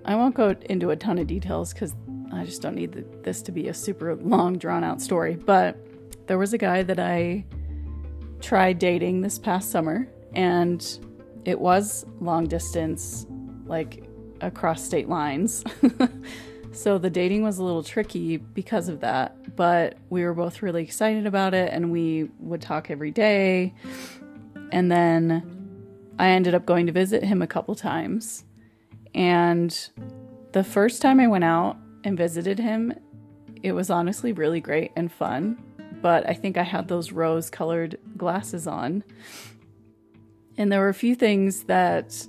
I 0.07 0.15
won't 0.15 0.37
go 0.37 0.55
into 0.71 0.91
a 0.91 0.97
ton 0.97 1.19
of 1.19 1.27
details 1.27 1.73
because 1.73 1.95
I 2.33 2.45
just 2.45 2.63
don't 2.63 2.77
need 2.77 2.93
this 3.25 3.43
to 3.43 3.53
be 3.53 3.69
a 3.69 3.75
super 3.75 4.15
long, 4.15 4.57
drawn 4.57 4.85
out 4.85 5.03
story. 5.03 5.35
But 5.35 5.77
there 6.29 6.39
was 6.39 6.53
a 6.53 6.59
guy 6.59 6.85
that 6.85 7.01
I 7.01 7.45
tried 8.41 8.79
dating 8.79 9.23
this 9.23 9.39
past 9.39 9.71
summer, 9.71 10.09
and 10.33 10.99
it 11.45 11.61
was 11.61 12.07
long 12.21 12.47
distance, 12.47 13.27
like 13.67 14.05
across 14.41 14.83
state 14.83 15.09
lines. 15.09 15.65
so 16.73 16.99
the 16.99 17.11
dating 17.11 17.43
was 17.43 17.59
a 17.59 17.65
little 17.65 17.83
tricky 17.83 18.37
because 18.37 18.89
of 18.89 19.01
that, 19.01 19.57
but 19.57 19.97
we 20.09 20.23
were 20.23 20.35
both 20.35 20.63
really 20.63 20.83
excited 20.83 21.27
about 21.27 21.55
it 21.55 21.73
and 21.73 21.91
we 21.91 22.29
would 22.39 22.61
talk 22.61 22.91
every 22.91 23.11
day. 23.11 23.75
And 24.71 24.91
then 24.91 26.15
I 26.19 26.29
ended 26.29 26.55
up 26.55 26.65
going 26.67 26.87
to 26.87 26.93
visit 26.93 27.25
him 27.25 27.43
a 27.43 27.47
couple 27.47 27.75
times. 27.75 28.45
And 29.17 29.77
the 30.53 30.63
first 30.63 31.03
time 31.03 31.19
I 31.19 31.27
went 31.27 31.43
out 31.43 31.77
and 32.05 32.17
visited 32.17 32.61
him, 32.61 32.95
it 33.63 33.73
was 33.73 33.91
honestly 33.91 34.33
really 34.33 34.61
great 34.61 34.93
and 34.95 35.11
fun 35.11 35.61
but 36.07 36.29
I 36.29 36.35
think 36.35 36.57
I 36.57 36.63
had 36.63 36.89
those 36.89 37.13
rose 37.13 37.51
colored 37.51 37.99
glasses 38.17 38.67
on. 38.67 39.03
And 40.57 40.71
there 40.71 40.81
were 40.81 40.89
a 40.89 40.95
few 40.95 41.15
things 41.15 41.65
that 41.65 42.27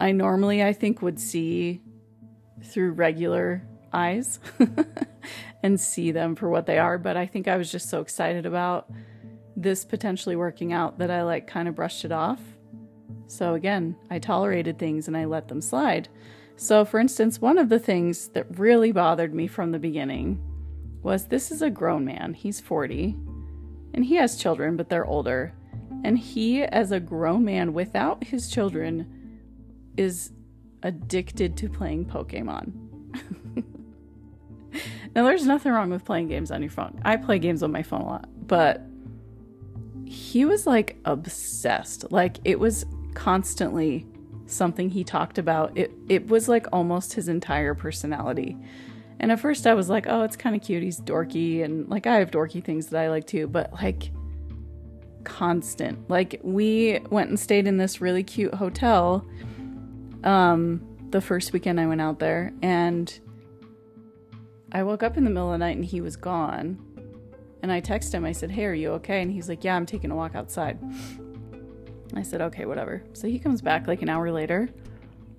I 0.00 0.12
normally, 0.12 0.62
I 0.62 0.72
think, 0.72 1.02
would 1.02 1.18
see 1.18 1.80
through 2.62 2.92
regular 2.92 3.62
eyes 3.92 4.38
and 5.62 5.80
see 5.80 6.12
them 6.12 6.34
for 6.36 6.48
what 6.48 6.66
they 6.66 6.78
are. 6.78 6.98
But 6.98 7.16
I 7.16 7.26
think 7.26 7.48
I 7.48 7.56
was 7.56 7.72
just 7.72 7.88
so 7.88 8.00
excited 8.00 8.46
about 8.46 8.90
this 9.56 9.84
potentially 9.84 10.36
working 10.36 10.72
out 10.72 10.98
that 10.98 11.10
I 11.10 11.22
like 11.22 11.46
kind 11.46 11.68
of 11.68 11.74
brushed 11.74 12.04
it 12.04 12.12
off. 12.12 12.40
So 13.32 13.54
again, 13.54 13.96
I 14.10 14.18
tolerated 14.18 14.78
things 14.78 15.08
and 15.08 15.16
I 15.16 15.24
let 15.24 15.48
them 15.48 15.62
slide. 15.62 16.10
So, 16.56 16.84
for 16.84 17.00
instance, 17.00 17.40
one 17.40 17.56
of 17.56 17.70
the 17.70 17.78
things 17.78 18.28
that 18.28 18.58
really 18.58 18.92
bothered 18.92 19.32
me 19.32 19.46
from 19.46 19.72
the 19.72 19.78
beginning 19.78 20.38
was 21.02 21.28
this 21.28 21.50
is 21.50 21.62
a 21.62 21.70
grown 21.70 22.04
man. 22.04 22.34
He's 22.34 22.60
40 22.60 23.16
and 23.94 24.04
he 24.04 24.16
has 24.16 24.36
children, 24.36 24.76
but 24.76 24.90
they're 24.90 25.06
older. 25.06 25.54
And 26.04 26.18
he, 26.18 26.62
as 26.62 26.92
a 26.92 27.00
grown 27.00 27.42
man 27.42 27.72
without 27.72 28.22
his 28.22 28.50
children, 28.50 29.40
is 29.96 30.32
addicted 30.82 31.56
to 31.56 31.70
playing 31.70 32.04
Pokemon. 32.04 32.70
now, 35.14 35.24
there's 35.24 35.46
nothing 35.46 35.72
wrong 35.72 35.88
with 35.88 36.04
playing 36.04 36.28
games 36.28 36.50
on 36.50 36.60
your 36.60 36.70
phone. 36.70 37.00
I 37.02 37.16
play 37.16 37.38
games 37.38 37.62
on 37.62 37.72
my 37.72 37.82
phone 37.82 38.02
a 38.02 38.06
lot, 38.06 38.28
but 38.46 38.82
he 40.04 40.44
was 40.44 40.66
like 40.66 40.98
obsessed. 41.06 42.12
Like, 42.12 42.36
it 42.44 42.60
was 42.60 42.84
constantly 43.14 44.06
something 44.46 44.90
he 44.90 45.04
talked 45.04 45.38
about. 45.38 45.76
It, 45.76 45.92
it 46.08 46.28
was 46.28 46.48
like 46.48 46.66
almost 46.72 47.14
his 47.14 47.28
entire 47.28 47.74
personality. 47.74 48.56
And 49.20 49.30
at 49.30 49.40
first 49.40 49.66
I 49.66 49.74
was 49.74 49.88
like, 49.88 50.06
oh, 50.08 50.22
it's 50.22 50.36
kind 50.36 50.56
of 50.56 50.62
cute. 50.62 50.82
He's 50.82 51.00
dorky. 51.00 51.64
And 51.64 51.88
like, 51.88 52.06
I 52.06 52.16
have 52.16 52.30
dorky 52.30 52.62
things 52.62 52.88
that 52.88 53.00
I 53.00 53.08
like 53.08 53.26
too. 53.26 53.46
But 53.46 53.72
like, 53.72 54.10
constant. 55.24 56.10
Like, 56.10 56.40
we 56.42 57.00
went 57.10 57.28
and 57.28 57.38
stayed 57.38 57.66
in 57.66 57.76
this 57.76 58.00
really 58.00 58.24
cute 58.24 58.54
hotel 58.54 59.24
um, 60.24 60.84
the 61.10 61.20
first 61.20 61.52
weekend 61.52 61.80
I 61.80 61.86
went 61.86 62.00
out 62.00 62.18
there. 62.18 62.52
And 62.62 63.16
I 64.72 64.82
woke 64.82 65.02
up 65.02 65.16
in 65.16 65.24
the 65.24 65.30
middle 65.30 65.52
of 65.52 65.58
the 65.60 65.64
night 65.64 65.76
and 65.76 65.84
he 65.84 66.00
was 66.00 66.16
gone. 66.16 66.78
And 67.62 67.70
I 67.70 67.80
texted 67.80 68.14
him. 68.14 68.24
I 68.24 68.32
said, 68.32 68.50
hey, 68.50 68.64
are 68.64 68.74
you 68.74 68.90
okay? 68.94 69.22
And 69.22 69.30
he's 69.30 69.48
like, 69.48 69.62
yeah, 69.62 69.76
I'm 69.76 69.86
taking 69.86 70.10
a 70.10 70.16
walk 70.16 70.34
outside. 70.34 70.80
I 72.18 72.22
said, 72.22 72.40
okay, 72.42 72.64
whatever. 72.64 73.02
So 73.12 73.26
he 73.26 73.38
comes 73.38 73.62
back 73.62 73.86
like 73.86 74.02
an 74.02 74.08
hour 74.08 74.30
later. 74.30 74.68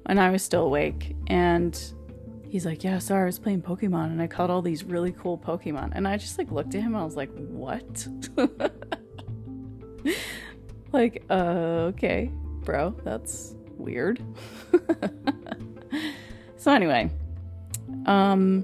And 0.06 0.20
I 0.20 0.30
was 0.32 0.44
still 0.44 0.66
awake. 0.66 1.16
And 1.28 1.80
he's 2.54 2.66
like, 2.68 2.84
Yeah, 2.84 3.00
sorry, 3.00 3.24
I 3.24 3.26
was 3.26 3.40
playing 3.40 3.64
Pokemon 3.64 4.12
and 4.12 4.22
I 4.22 4.28
caught 4.28 4.52
all 4.52 4.62
these 4.62 4.84
really 4.84 5.12
cool 5.12 5.40
Pokemon. 5.40 5.92
And 5.96 6.08
I 6.08 6.18
just 6.18 6.38
like 6.38 6.52
looked 6.52 6.76
at 6.76 6.82
him 6.82 6.94
and 6.94 6.98
I 6.98 7.04
was 7.04 7.16
like, 7.16 7.32
What? 7.34 8.08
like, 10.94 11.24
uh, 11.32 11.90
okay, 11.94 12.30
bro, 12.62 12.96
that's 13.04 13.56
weird. 13.78 14.22
so, 16.58 16.72
anyway, 16.72 17.10
um, 18.06 18.64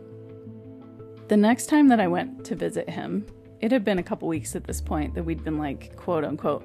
the 1.27 1.37
next 1.37 1.65
time 1.65 1.87
that 1.87 1.99
I 1.99 2.07
went 2.07 2.45
to 2.45 2.55
visit 2.55 2.87
him, 2.87 3.25
it 3.59 3.71
had 3.71 3.83
been 3.83 3.97
a 3.97 4.03
couple 4.03 4.27
weeks 4.27 4.55
at 4.55 4.65
this 4.65 4.81
point 4.81 5.15
that 5.15 5.23
we'd 5.23 5.43
been 5.43 5.57
like, 5.57 5.95
quote 5.95 6.23
unquote, 6.23 6.63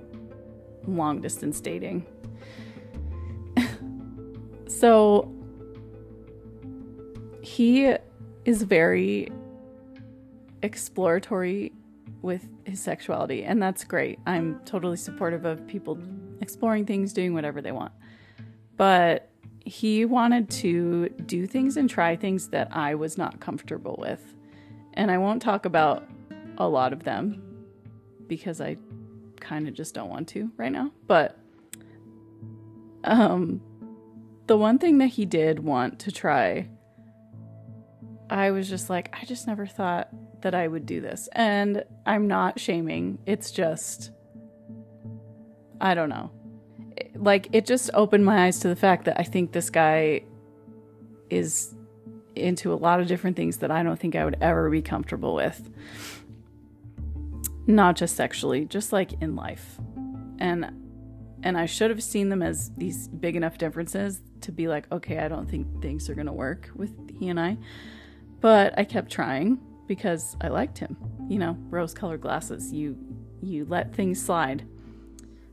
long 0.86 1.20
distance 1.20 1.60
dating. 1.60 2.06
so 4.66 5.32
he 7.42 7.94
is 8.44 8.62
very 8.62 9.30
exploratory 10.62 11.72
with 12.22 12.48
his 12.64 12.80
sexuality, 12.80 13.44
and 13.44 13.62
that's 13.62 13.84
great. 13.84 14.18
I'm 14.26 14.60
totally 14.64 14.96
supportive 14.96 15.44
of 15.44 15.66
people 15.66 15.98
exploring 16.40 16.86
things, 16.86 17.12
doing 17.12 17.34
whatever 17.34 17.60
they 17.60 17.72
want. 17.72 17.92
But 18.76 19.30
he 19.64 20.04
wanted 20.04 20.50
to 20.50 21.08
do 21.26 21.46
things 21.46 21.76
and 21.76 21.88
try 21.88 22.16
things 22.16 22.48
that 22.48 22.68
I 22.70 22.94
was 22.94 23.16
not 23.16 23.40
comfortable 23.40 23.96
with. 23.98 24.22
And 24.94 25.10
I 25.10 25.18
won't 25.18 25.42
talk 25.42 25.64
about 25.64 26.08
a 26.58 26.68
lot 26.68 26.92
of 26.92 27.04
them 27.04 27.42
because 28.26 28.60
I 28.60 28.76
kind 29.44 29.68
of 29.68 29.74
just 29.74 29.94
don't 29.94 30.08
want 30.08 30.28
to 30.28 30.50
right 30.56 30.72
now. 30.72 30.90
But 31.06 31.38
um 33.04 33.60
the 34.46 34.56
one 34.56 34.78
thing 34.78 34.98
that 34.98 35.06
he 35.08 35.24
did 35.24 35.60
want 35.60 35.98
to 36.00 36.12
try 36.12 36.68
I 38.30 38.50
was 38.50 38.68
just 38.68 38.88
like, 38.88 39.14
I 39.14 39.24
just 39.24 39.46
never 39.46 39.66
thought 39.66 40.08
that 40.42 40.54
I 40.54 40.66
would 40.66 40.86
do 40.86 41.00
this. 41.00 41.28
And 41.32 41.84
I'm 42.06 42.26
not 42.26 42.58
shaming. 42.58 43.18
It's 43.26 43.50
just, 43.50 44.10
I 45.80 45.94
don't 45.94 46.08
know. 46.08 46.30
Like, 47.14 47.48
it 47.52 47.66
just 47.66 47.90
opened 47.94 48.24
my 48.24 48.46
eyes 48.46 48.60
to 48.60 48.68
the 48.68 48.76
fact 48.76 49.04
that 49.04 49.20
I 49.20 49.24
think 49.24 49.52
this 49.52 49.70
guy 49.70 50.22
is 51.30 51.74
into 52.34 52.72
a 52.72 52.74
lot 52.74 53.00
of 53.00 53.06
different 53.06 53.36
things 53.36 53.58
that 53.58 53.70
I 53.70 53.82
don't 53.82 53.98
think 53.98 54.16
I 54.16 54.24
would 54.24 54.38
ever 54.40 54.70
be 54.70 54.82
comfortable 54.82 55.34
with. 55.34 55.70
Not 57.66 57.96
just 57.96 58.16
sexually, 58.16 58.64
just 58.66 58.92
like 58.92 59.20
in 59.22 59.36
life. 59.36 59.78
And 60.38 60.80
and 61.42 61.58
I 61.58 61.66
should 61.66 61.90
have 61.90 62.02
seen 62.02 62.30
them 62.30 62.42
as 62.42 62.70
these 62.76 63.08
big 63.08 63.36
enough 63.36 63.58
differences 63.58 64.22
to 64.40 64.50
be 64.50 64.66
like, 64.66 64.90
okay, 64.90 65.18
I 65.18 65.28
don't 65.28 65.48
think 65.48 65.82
things 65.82 66.08
are 66.08 66.14
going 66.14 66.26
to 66.26 66.32
work 66.32 66.70
with 66.74 66.90
he 67.18 67.28
and 67.28 67.38
I. 67.38 67.58
But 68.40 68.78
I 68.78 68.84
kept 68.84 69.12
trying 69.12 69.58
because 69.86 70.36
I 70.40 70.48
liked 70.48 70.78
him. 70.78 70.96
You 71.28 71.38
know, 71.38 71.56
rose 71.68 71.92
colored 71.92 72.22
glasses. 72.22 72.72
You 72.72 72.96
you 73.42 73.66
let 73.66 73.94
things 73.94 74.22
slide. 74.22 74.66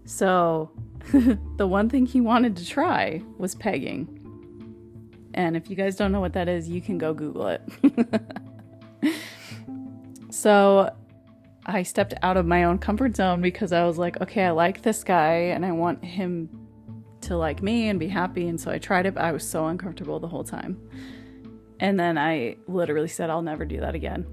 So 0.05 0.71
the 1.57 1.67
one 1.67 1.89
thing 1.89 2.05
he 2.05 2.21
wanted 2.21 2.55
to 2.57 2.65
try 2.65 3.21
was 3.37 3.55
pegging. 3.55 4.17
And 5.33 5.55
if 5.55 5.69
you 5.69 5.75
guys 5.75 5.95
don't 5.95 6.11
know 6.11 6.19
what 6.19 6.33
that 6.33 6.49
is, 6.49 6.67
you 6.67 6.81
can 6.81 6.97
go 6.97 7.13
Google 7.13 7.47
it. 7.47 7.61
so 10.29 10.93
I 11.65 11.83
stepped 11.83 12.13
out 12.23 12.37
of 12.37 12.45
my 12.45 12.63
own 12.63 12.79
comfort 12.79 13.15
zone 13.15 13.41
because 13.41 13.71
I 13.71 13.85
was 13.85 13.97
like, 13.97 14.19
okay, 14.21 14.45
I 14.45 14.51
like 14.51 14.81
this 14.81 15.03
guy 15.03 15.33
and 15.33 15.65
I 15.65 15.71
want 15.71 16.03
him 16.03 16.49
to 17.21 17.37
like 17.37 17.61
me 17.61 17.89
and 17.89 17.99
be 17.99 18.07
happy. 18.07 18.47
And 18.47 18.59
so 18.59 18.71
I 18.71 18.79
tried 18.79 19.05
it, 19.05 19.13
but 19.13 19.23
I 19.23 19.31
was 19.31 19.47
so 19.47 19.67
uncomfortable 19.67 20.19
the 20.19 20.27
whole 20.27 20.43
time. 20.43 20.81
And 21.79 21.99
then 21.99 22.17
I 22.17 22.57
literally 22.67 23.07
said, 23.07 23.29
I'll 23.29 23.41
never 23.41 23.65
do 23.65 23.79
that 23.79 23.95
again. 23.95 24.25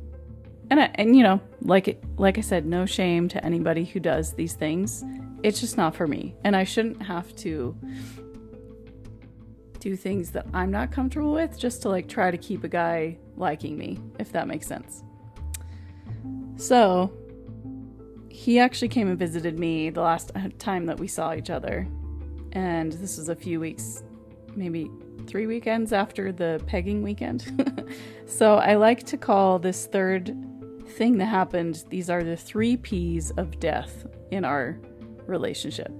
And, 0.71 0.81
I, 0.81 0.91
and 0.97 1.17
you 1.17 1.23
know, 1.23 1.41
like 1.63 2.03
like 2.19 2.37
I 2.37 2.43
said, 2.43 2.67
no 2.67 2.85
shame 2.85 3.29
to 3.29 3.43
anybody 3.45 3.85
who 3.85 4.01
does 4.01 4.35
these 4.35 4.53
things. 4.53 5.05
It's 5.43 5.61
just 5.61 5.77
not 5.77 5.95
for 5.95 6.07
me, 6.07 6.35
and 6.45 6.55
I 6.55 6.65
shouldn't 6.65 7.01
have 7.03 7.35
to 7.37 7.75
do 9.79 9.97
things 9.97 10.31
that 10.33 10.47
I'm 10.53 10.71
not 10.71 10.91
comfortable 10.91 11.33
with 11.33 11.59
just 11.59 11.83
to 11.83 11.89
like 11.89 12.09
try 12.09 12.31
to 12.31 12.37
keep 12.37 12.65
a 12.65 12.69
guy 12.69 13.17
liking 13.37 13.79
me, 13.79 13.99
if 14.19 14.33
that 14.33 14.47
makes 14.47 14.67
sense. 14.67 15.05
So, 16.59 17.13
he 18.29 18.59
actually 18.59 18.89
came 18.89 19.09
and 19.09 19.19
visited 19.19 19.59
me 19.59 19.91
the 19.91 20.01
last 20.01 20.33
time 20.59 20.87
that 20.87 20.99
we 20.99 21.09
saw 21.09 21.35
each 21.35 21.51
other, 21.51 21.89
and 22.53 22.93
this 22.93 23.17
was 23.17 23.29
a 23.29 23.37
few 23.37 23.61
weeks 23.61 24.03
maybe 24.57 24.91
three 25.27 25.47
weekends 25.47 25.93
after 25.93 26.33
the 26.33 26.61
pegging 26.67 27.03
weekend. 27.03 27.95
so 28.27 28.57
I 28.57 28.75
like 28.75 29.05
to 29.05 29.17
call 29.17 29.59
this 29.59 29.87
third 29.87 30.35
thing 30.89 31.19
that 31.19 31.27
happened, 31.27 31.85
these 31.91 32.11
are 32.11 32.25
the 32.25 32.37
three 32.37 32.77
P's 32.77 33.31
of 33.33 33.61
death 33.61 34.07
in 34.31 34.45
our 34.45 34.79
relationship. 35.27 35.93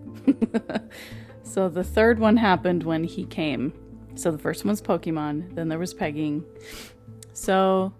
so 1.43 1.69
the 1.69 1.85
third 1.85 2.19
one 2.19 2.37
happened 2.37 2.83
when 2.83 3.05
he 3.05 3.25
came. 3.25 3.73
So 4.15 4.31
the 4.31 4.39
first 4.39 4.65
one 4.65 4.71
was 4.71 4.83
Pokemon, 4.83 5.55
then 5.55 5.69
there 5.69 5.79
was 5.79 5.95
pegging. 5.95 6.45
So 7.33 7.93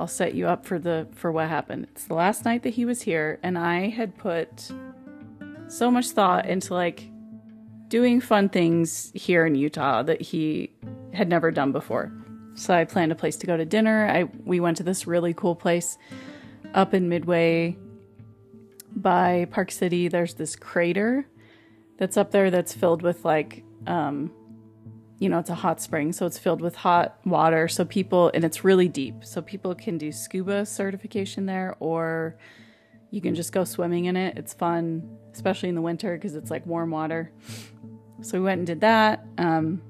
I'll 0.00 0.08
set 0.08 0.34
you 0.34 0.48
up 0.48 0.66
for 0.66 0.78
the 0.78 1.06
for 1.14 1.30
what 1.30 1.48
happened. 1.48 1.86
It's 1.90 2.04
the 2.04 2.14
last 2.14 2.44
night 2.44 2.62
that 2.64 2.74
he 2.74 2.84
was 2.84 3.02
here 3.02 3.38
and 3.42 3.58
I 3.58 3.88
had 3.88 4.16
put 4.16 4.70
so 5.68 5.90
much 5.90 6.10
thought 6.10 6.46
into 6.46 6.74
like 6.74 7.08
doing 7.88 8.20
fun 8.20 8.48
things 8.48 9.12
here 9.14 9.46
in 9.46 9.54
Utah 9.54 10.02
that 10.02 10.20
he 10.20 10.72
had 11.12 11.28
never 11.28 11.50
done 11.50 11.72
before. 11.72 12.12
So 12.54 12.74
I 12.74 12.84
planned 12.84 13.12
a 13.12 13.14
place 13.14 13.36
to 13.36 13.46
go 13.46 13.56
to 13.56 13.64
dinner. 13.64 14.08
I 14.08 14.24
we 14.44 14.60
went 14.60 14.76
to 14.78 14.82
this 14.82 15.06
really 15.06 15.34
cool 15.34 15.54
place 15.54 15.98
up 16.74 16.94
in 16.94 17.08
Midway 17.08 17.76
by 18.96 19.46
Park 19.50 19.70
City. 19.70 20.08
There's 20.08 20.34
this 20.34 20.56
crater 20.56 21.26
that's 21.96 22.16
up 22.16 22.30
there 22.32 22.50
that's 22.50 22.72
filled 22.72 23.02
with 23.02 23.24
like 23.24 23.64
um 23.86 24.32
you 25.24 25.30
know, 25.30 25.38
it's 25.38 25.48
a 25.48 25.54
hot 25.54 25.80
spring, 25.80 26.12
so 26.12 26.26
it's 26.26 26.36
filled 26.36 26.60
with 26.60 26.76
hot 26.76 27.16
water. 27.24 27.66
So 27.66 27.86
people, 27.86 28.30
and 28.34 28.44
it's 28.44 28.62
really 28.62 28.88
deep. 28.88 29.24
So 29.24 29.40
people 29.40 29.74
can 29.74 29.96
do 29.96 30.12
scuba 30.12 30.66
certification 30.66 31.46
there, 31.46 31.76
or 31.80 32.36
you 33.10 33.22
can 33.22 33.34
just 33.34 33.50
go 33.50 33.64
swimming 33.64 34.04
in 34.04 34.18
it. 34.18 34.36
It's 34.36 34.52
fun, 34.52 35.16
especially 35.32 35.70
in 35.70 35.76
the 35.76 35.80
winter 35.80 36.14
because 36.14 36.34
it's 36.34 36.50
like 36.50 36.66
warm 36.66 36.90
water. 36.90 37.32
So 38.20 38.38
we 38.38 38.44
went 38.44 38.58
and 38.58 38.66
did 38.66 38.82
that. 38.82 39.24
Um, 39.38 39.80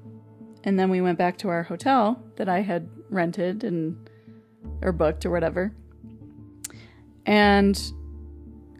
and 0.63 0.79
then 0.79 0.89
we 0.89 1.01
went 1.01 1.17
back 1.17 1.37
to 1.39 1.49
our 1.49 1.63
hotel 1.63 2.23
that 2.37 2.47
I 2.47 2.61
had 2.61 2.87
rented 3.09 3.65
and 3.65 4.09
or 4.81 4.93
booked 4.93 5.25
or 5.25 5.31
whatever. 5.31 5.75
And 7.25 7.77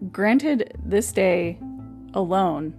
granted, 0.09 0.73
this 0.85 1.11
day 1.11 1.59
alone, 2.13 2.73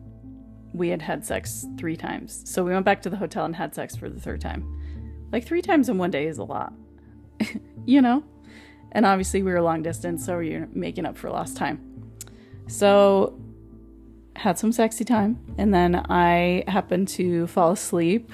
we 0.76 0.88
had 0.88 1.00
had 1.00 1.24
sex 1.24 1.66
three 1.78 1.96
times. 1.96 2.42
So 2.44 2.62
we 2.62 2.72
went 2.72 2.84
back 2.84 3.00
to 3.02 3.10
the 3.10 3.16
hotel 3.16 3.44
and 3.44 3.56
had 3.56 3.74
sex 3.74 3.96
for 3.96 4.08
the 4.10 4.20
third 4.20 4.40
time. 4.40 4.64
Like 5.32 5.44
three 5.44 5.62
times 5.62 5.88
in 5.88 5.98
one 5.98 6.10
day 6.10 6.26
is 6.26 6.38
a 6.38 6.44
lot, 6.44 6.72
you 7.86 8.02
know? 8.02 8.22
And 8.92 9.04
obviously, 9.04 9.42
we 9.42 9.52
were 9.52 9.60
long 9.60 9.82
distance, 9.82 10.24
so 10.24 10.34
are 10.34 10.68
making 10.72 11.06
up 11.06 11.18
for 11.18 11.28
lost 11.28 11.56
time. 11.56 11.80
So 12.68 13.38
had 14.36 14.58
some 14.58 14.72
sexy 14.72 15.04
time, 15.04 15.38
and 15.58 15.74
then 15.74 15.96
I 16.08 16.64
happened 16.68 17.08
to 17.08 17.46
fall 17.48 17.72
asleep. 17.72 18.30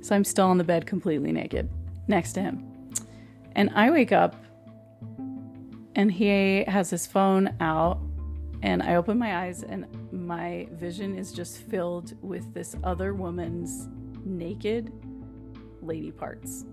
So 0.00 0.14
I'm 0.14 0.24
still 0.24 0.46
on 0.46 0.58
the 0.58 0.64
bed 0.64 0.86
completely 0.86 1.32
naked 1.32 1.68
next 2.06 2.34
to 2.34 2.42
him. 2.42 2.64
And 3.56 3.70
I 3.74 3.90
wake 3.90 4.12
up, 4.12 4.36
and 5.94 6.12
he 6.12 6.64
has 6.64 6.90
his 6.90 7.06
phone 7.06 7.54
out, 7.60 8.00
and 8.62 8.82
I 8.82 8.96
open 8.96 9.18
my 9.18 9.44
eyes, 9.44 9.62
and 9.62 9.86
my 10.12 10.68
vision 10.72 11.16
is 11.16 11.32
just 11.32 11.58
filled 11.58 12.14
with 12.22 12.52
this 12.54 12.76
other 12.82 13.14
woman's 13.14 13.88
naked 14.24 14.92
lady 15.80 16.10
parts. 16.10 16.64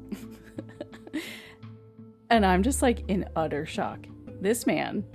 and 2.29 2.45
I'm 2.45 2.63
just 2.63 2.81
like 2.81 3.07
in 3.07 3.27
utter 3.35 3.65
shock. 3.65 4.07
This 4.41 4.65
man 4.65 5.05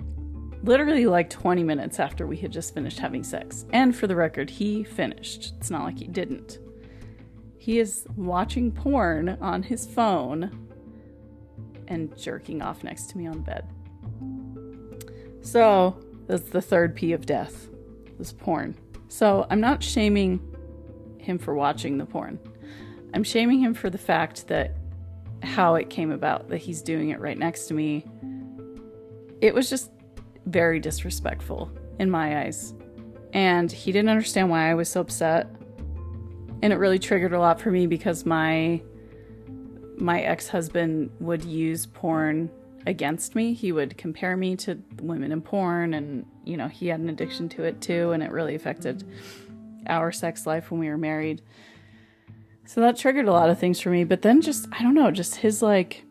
literally 0.63 1.07
like 1.07 1.29
20 1.29 1.63
minutes 1.63 1.99
after 1.99 2.27
we 2.27 2.37
had 2.37 2.51
just 2.51 2.73
finished 2.73 2.99
having 2.99 3.23
sex. 3.23 3.65
And 3.73 3.95
for 3.95 4.07
the 4.07 4.15
record, 4.15 4.49
he 4.49 4.83
finished. 4.83 5.53
It's 5.57 5.69
not 5.69 5.83
like 5.83 5.99
he 5.99 6.07
didn't. 6.07 6.59
He 7.57 7.79
is 7.79 8.05
watching 8.15 8.71
porn 8.71 9.37
on 9.41 9.63
his 9.63 9.85
phone 9.85 10.67
and 11.87 12.15
jerking 12.17 12.61
off 12.61 12.83
next 12.83 13.09
to 13.11 13.17
me 13.17 13.27
on 13.27 13.33
the 13.33 13.39
bed. 13.39 13.67
So, 15.41 15.99
that's 16.31 16.49
the 16.49 16.61
third 16.61 16.95
P 16.95 17.11
of 17.11 17.25
death. 17.25 17.67
This 18.17 18.31
porn. 18.31 18.75
So, 19.09 19.45
I'm 19.49 19.59
not 19.59 19.83
shaming 19.83 20.39
him 21.17 21.37
for 21.37 21.53
watching 21.53 21.97
the 21.97 22.05
porn. 22.05 22.39
I'm 23.13 23.23
shaming 23.23 23.59
him 23.59 23.73
for 23.73 23.89
the 23.89 23.97
fact 23.97 24.47
that 24.47 24.77
how 25.43 25.75
it 25.75 25.89
came 25.89 26.11
about 26.11 26.47
that 26.49 26.59
he's 26.59 26.81
doing 26.81 27.09
it 27.09 27.19
right 27.19 27.37
next 27.37 27.67
to 27.67 27.73
me. 27.73 28.05
It 29.41 29.53
was 29.53 29.69
just 29.69 29.91
very 30.45 30.79
disrespectful 30.79 31.69
in 31.99 32.09
my 32.09 32.43
eyes. 32.43 32.73
And 33.33 33.69
he 33.69 33.91
didn't 33.91 34.09
understand 34.09 34.49
why 34.49 34.71
I 34.71 34.73
was 34.73 34.87
so 34.87 35.01
upset. 35.01 35.53
And 36.61 36.71
it 36.71 36.77
really 36.77 36.99
triggered 36.99 37.33
a 37.33 37.39
lot 37.39 37.59
for 37.59 37.71
me 37.71 37.87
because 37.87 38.25
my 38.25 38.81
my 39.97 40.21
ex-husband 40.21 41.11
would 41.19 41.43
use 41.43 41.85
porn 41.85 42.49
against 42.85 43.35
me. 43.35 43.53
He 43.53 43.71
would 43.71 43.97
compare 43.97 44.35
me 44.35 44.55
to 44.57 44.79
women 45.01 45.31
in 45.31 45.41
porn 45.41 45.93
and 45.93 46.25
you 46.43 46.57
know, 46.57 46.67
he 46.67 46.87
had 46.87 46.99
an 46.99 47.09
addiction 47.09 47.49
to 47.49 47.63
it 47.63 47.81
too 47.81 48.11
and 48.11 48.23
it 48.23 48.31
really 48.31 48.55
affected 48.55 49.03
our 49.87 50.11
sex 50.11 50.45
life 50.45 50.71
when 50.71 50.79
we 50.79 50.89
were 50.89 50.97
married. 50.97 51.41
So 52.65 52.81
that 52.81 52.97
triggered 52.97 53.27
a 53.27 53.31
lot 53.31 53.49
of 53.49 53.59
things 53.59 53.79
for 53.79 53.89
me, 53.89 54.03
but 54.03 54.21
then 54.21 54.41
just 54.41 54.67
I 54.71 54.81
don't 54.81 54.93
know, 54.93 55.11
just 55.11 55.37
his 55.37 55.61
like 55.61 56.05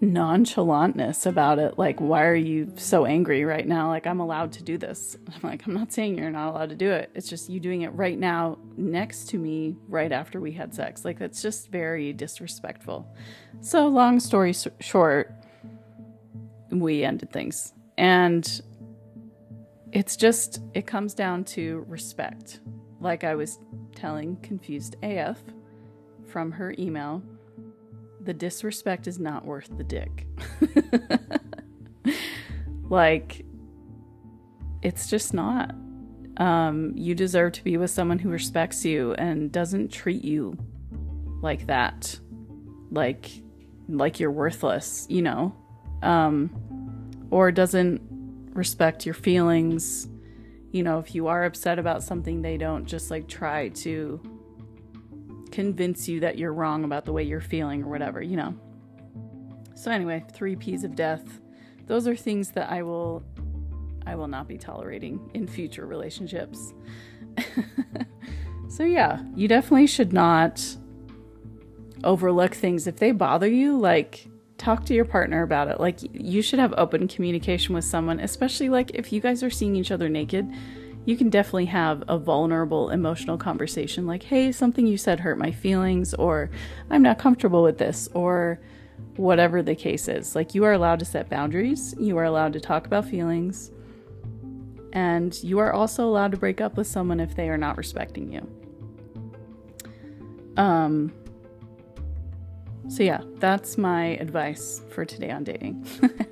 nonchalantness 0.00 1.26
about 1.26 1.58
it. 1.58 1.78
Like, 1.78 2.00
why 2.00 2.24
are 2.24 2.34
you 2.34 2.72
so 2.76 3.04
angry 3.04 3.44
right 3.44 3.66
now? 3.66 3.88
Like, 3.88 4.06
I'm 4.06 4.20
allowed 4.20 4.52
to 4.52 4.62
do 4.62 4.78
this. 4.78 5.16
I'm 5.34 5.40
like, 5.42 5.66
I'm 5.66 5.74
not 5.74 5.92
saying 5.92 6.18
you're 6.18 6.30
not 6.30 6.50
allowed 6.50 6.70
to 6.70 6.76
do 6.76 6.90
it. 6.90 7.10
It's 7.14 7.28
just 7.28 7.50
you 7.50 7.60
doing 7.60 7.82
it 7.82 7.88
right 7.88 8.18
now 8.18 8.58
next 8.76 9.28
to 9.30 9.38
me 9.38 9.76
right 9.88 10.12
after 10.12 10.40
we 10.40 10.52
had 10.52 10.74
sex. 10.74 11.04
Like, 11.04 11.18
that's 11.18 11.42
just 11.42 11.70
very 11.70 12.12
disrespectful. 12.12 13.06
So, 13.60 13.88
long 13.88 14.20
story 14.20 14.54
short, 14.80 15.32
we 16.70 17.04
ended 17.04 17.32
things. 17.32 17.72
And 17.96 18.62
it's 19.92 20.16
just, 20.16 20.62
it 20.74 20.86
comes 20.86 21.14
down 21.14 21.44
to 21.44 21.84
respect. 21.88 22.60
Like 23.00 23.24
I 23.24 23.34
was 23.34 23.58
telling 23.94 24.36
Confused 24.36 24.96
AF 25.02 25.38
from 26.26 26.52
her 26.52 26.74
email 26.78 27.22
the 28.28 28.34
disrespect 28.34 29.06
is 29.06 29.18
not 29.18 29.46
worth 29.46 29.70
the 29.78 29.82
dick. 29.82 30.26
like, 32.90 33.42
it's 34.82 35.08
just 35.08 35.32
not. 35.32 35.74
Um, 36.36 36.92
you 36.94 37.14
deserve 37.14 37.52
to 37.52 37.64
be 37.64 37.78
with 37.78 37.90
someone 37.90 38.18
who 38.18 38.28
respects 38.28 38.84
you 38.84 39.14
and 39.14 39.50
doesn't 39.50 39.90
treat 39.90 40.22
you 40.22 40.58
like 41.40 41.68
that, 41.68 42.20
like 42.90 43.30
like 43.88 44.20
you're 44.20 44.30
worthless, 44.30 45.06
you 45.08 45.22
know, 45.22 45.56
um, 46.02 46.50
or 47.30 47.50
doesn't 47.50 48.02
respect 48.52 49.06
your 49.06 49.14
feelings. 49.14 50.06
You 50.70 50.82
know, 50.82 50.98
if 50.98 51.14
you 51.14 51.28
are 51.28 51.44
upset 51.44 51.78
about 51.78 52.02
something, 52.02 52.42
they 52.42 52.58
don't 52.58 52.84
just 52.84 53.10
like 53.10 53.26
try 53.26 53.70
to 53.70 54.20
convince 55.58 56.06
you 56.06 56.20
that 56.20 56.38
you're 56.38 56.52
wrong 56.52 56.84
about 56.84 57.04
the 57.04 57.12
way 57.12 57.24
you're 57.24 57.40
feeling 57.40 57.82
or 57.82 57.88
whatever, 57.88 58.22
you 58.22 58.36
know. 58.36 58.54
So 59.74 59.90
anyway, 59.90 60.24
3 60.32 60.54
Ps 60.54 60.84
of 60.84 60.94
death. 60.94 61.40
Those 61.86 62.06
are 62.06 62.14
things 62.14 62.52
that 62.52 62.70
I 62.70 62.82
will 62.84 63.24
I 64.06 64.14
will 64.14 64.28
not 64.28 64.46
be 64.46 64.56
tolerating 64.56 65.28
in 65.34 65.48
future 65.48 65.84
relationships. 65.84 66.74
so 68.68 68.84
yeah, 68.84 69.24
you 69.34 69.48
definitely 69.48 69.88
should 69.88 70.12
not 70.12 70.64
overlook 72.04 72.54
things 72.54 72.86
if 72.86 72.98
they 72.98 73.10
bother 73.10 73.48
you, 73.48 73.76
like 73.76 74.28
talk 74.58 74.84
to 74.86 74.94
your 74.94 75.06
partner 75.06 75.42
about 75.42 75.66
it. 75.66 75.80
Like 75.80 75.98
you 76.12 76.40
should 76.40 76.60
have 76.60 76.72
open 76.78 77.08
communication 77.08 77.74
with 77.74 77.84
someone, 77.84 78.20
especially 78.20 78.68
like 78.68 78.92
if 78.94 79.12
you 79.12 79.20
guys 79.20 79.42
are 79.42 79.50
seeing 79.50 79.74
each 79.74 79.90
other 79.90 80.08
naked 80.08 80.48
you 81.08 81.16
can 81.16 81.30
definitely 81.30 81.64
have 81.64 82.04
a 82.06 82.18
vulnerable 82.18 82.90
emotional 82.90 83.38
conversation 83.38 84.06
like, 84.06 84.22
hey, 84.22 84.52
something 84.52 84.86
you 84.86 84.98
said 84.98 85.18
hurt 85.18 85.38
my 85.38 85.50
feelings, 85.50 86.12
or 86.12 86.50
I'm 86.90 87.00
not 87.00 87.18
comfortable 87.18 87.62
with 87.62 87.78
this, 87.78 88.10
or 88.12 88.60
whatever 89.16 89.62
the 89.62 89.74
case 89.74 90.06
is. 90.06 90.36
Like, 90.36 90.54
you 90.54 90.64
are 90.64 90.74
allowed 90.74 90.98
to 90.98 91.06
set 91.06 91.30
boundaries, 91.30 91.94
you 91.98 92.18
are 92.18 92.24
allowed 92.24 92.52
to 92.52 92.60
talk 92.60 92.84
about 92.84 93.06
feelings, 93.06 93.70
and 94.92 95.34
you 95.42 95.58
are 95.60 95.72
also 95.72 96.06
allowed 96.06 96.32
to 96.32 96.36
break 96.36 96.60
up 96.60 96.76
with 96.76 96.86
someone 96.86 97.20
if 97.20 97.34
they 97.34 97.48
are 97.48 97.56
not 97.56 97.78
respecting 97.78 98.30
you. 98.30 98.46
Um, 100.58 101.10
so, 102.90 103.02
yeah, 103.02 103.22
that's 103.36 103.78
my 103.78 104.08
advice 104.18 104.82
for 104.90 105.06
today 105.06 105.30
on 105.30 105.44
dating. 105.44 105.86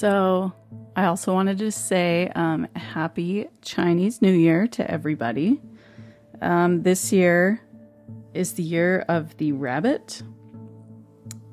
So, 0.00 0.54
I 0.96 1.04
also 1.04 1.34
wanted 1.34 1.58
to 1.58 1.70
say 1.70 2.32
um, 2.34 2.66
happy 2.74 3.48
Chinese 3.60 4.22
New 4.22 4.32
Year 4.32 4.66
to 4.68 4.90
everybody. 4.90 5.60
Um, 6.40 6.84
this 6.84 7.12
year 7.12 7.60
is 8.32 8.54
the 8.54 8.62
year 8.62 9.04
of 9.10 9.36
the 9.36 9.52
rabbit. 9.52 10.22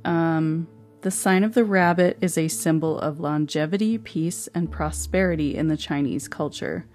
Um, 0.06 0.66
the 1.02 1.12
sign 1.12 1.44
of 1.44 1.56
the 1.56 1.66
rabbit 1.66 2.20
is 2.22 2.38
a 2.38 2.48
symbol 2.48 2.98
of 3.00 3.20
longevity, 3.20 3.98
peace, 3.98 4.48
and 4.56 4.72
prosperity 4.72 5.58
in 5.58 5.68
the 5.68 5.76
Chinese 5.76 6.30
culture. 6.30 6.86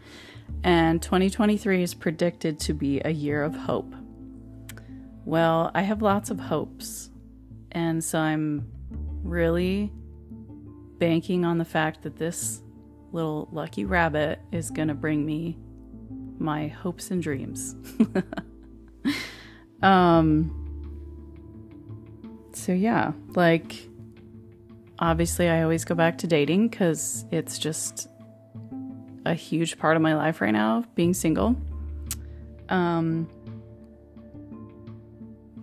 And 0.64 1.02
2023 1.02 1.82
is 1.82 1.92
predicted 1.92 2.60
to 2.60 2.72
be 2.72 3.02
a 3.04 3.10
year 3.10 3.42
of 3.42 3.54
hope. 3.54 3.94
Well, 5.26 5.70
I 5.74 5.82
have 5.82 6.00
lots 6.00 6.30
of 6.30 6.40
hopes. 6.40 7.10
And 7.72 8.02
so 8.02 8.18
I'm 8.18 8.72
really 9.22 9.92
banking 11.02 11.44
on 11.44 11.58
the 11.58 11.64
fact 11.64 12.02
that 12.02 12.16
this 12.16 12.62
little 13.10 13.48
lucky 13.50 13.84
rabbit 13.84 14.38
is 14.52 14.70
going 14.70 14.86
to 14.86 14.94
bring 14.94 15.26
me 15.26 15.58
my 16.38 16.68
hopes 16.68 17.10
and 17.10 17.20
dreams. 17.20 17.74
um 19.82 20.56
so 22.52 22.70
yeah, 22.70 23.10
like 23.34 23.88
obviously 25.00 25.48
I 25.48 25.62
always 25.64 25.84
go 25.84 25.96
back 25.96 26.18
to 26.18 26.28
dating 26.28 26.70
cuz 26.70 27.24
it's 27.32 27.58
just 27.58 28.08
a 29.26 29.34
huge 29.34 29.80
part 29.80 29.96
of 29.96 30.02
my 30.02 30.14
life 30.14 30.40
right 30.40 30.52
now 30.52 30.84
being 30.94 31.14
single. 31.14 31.56
Um 32.68 33.28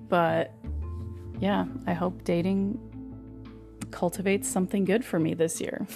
but 0.10 0.52
yeah, 1.40 1.64
I 1.88 1.94
hope 1.94 2.26
dating 2.26 2.89
cultivates 3.92 4.48
something 4.48 4.86
good 4.86 5.04
for 5.04 5.20
me 5.20 5.34
this 5.34 5.60
year. 5.60 5.88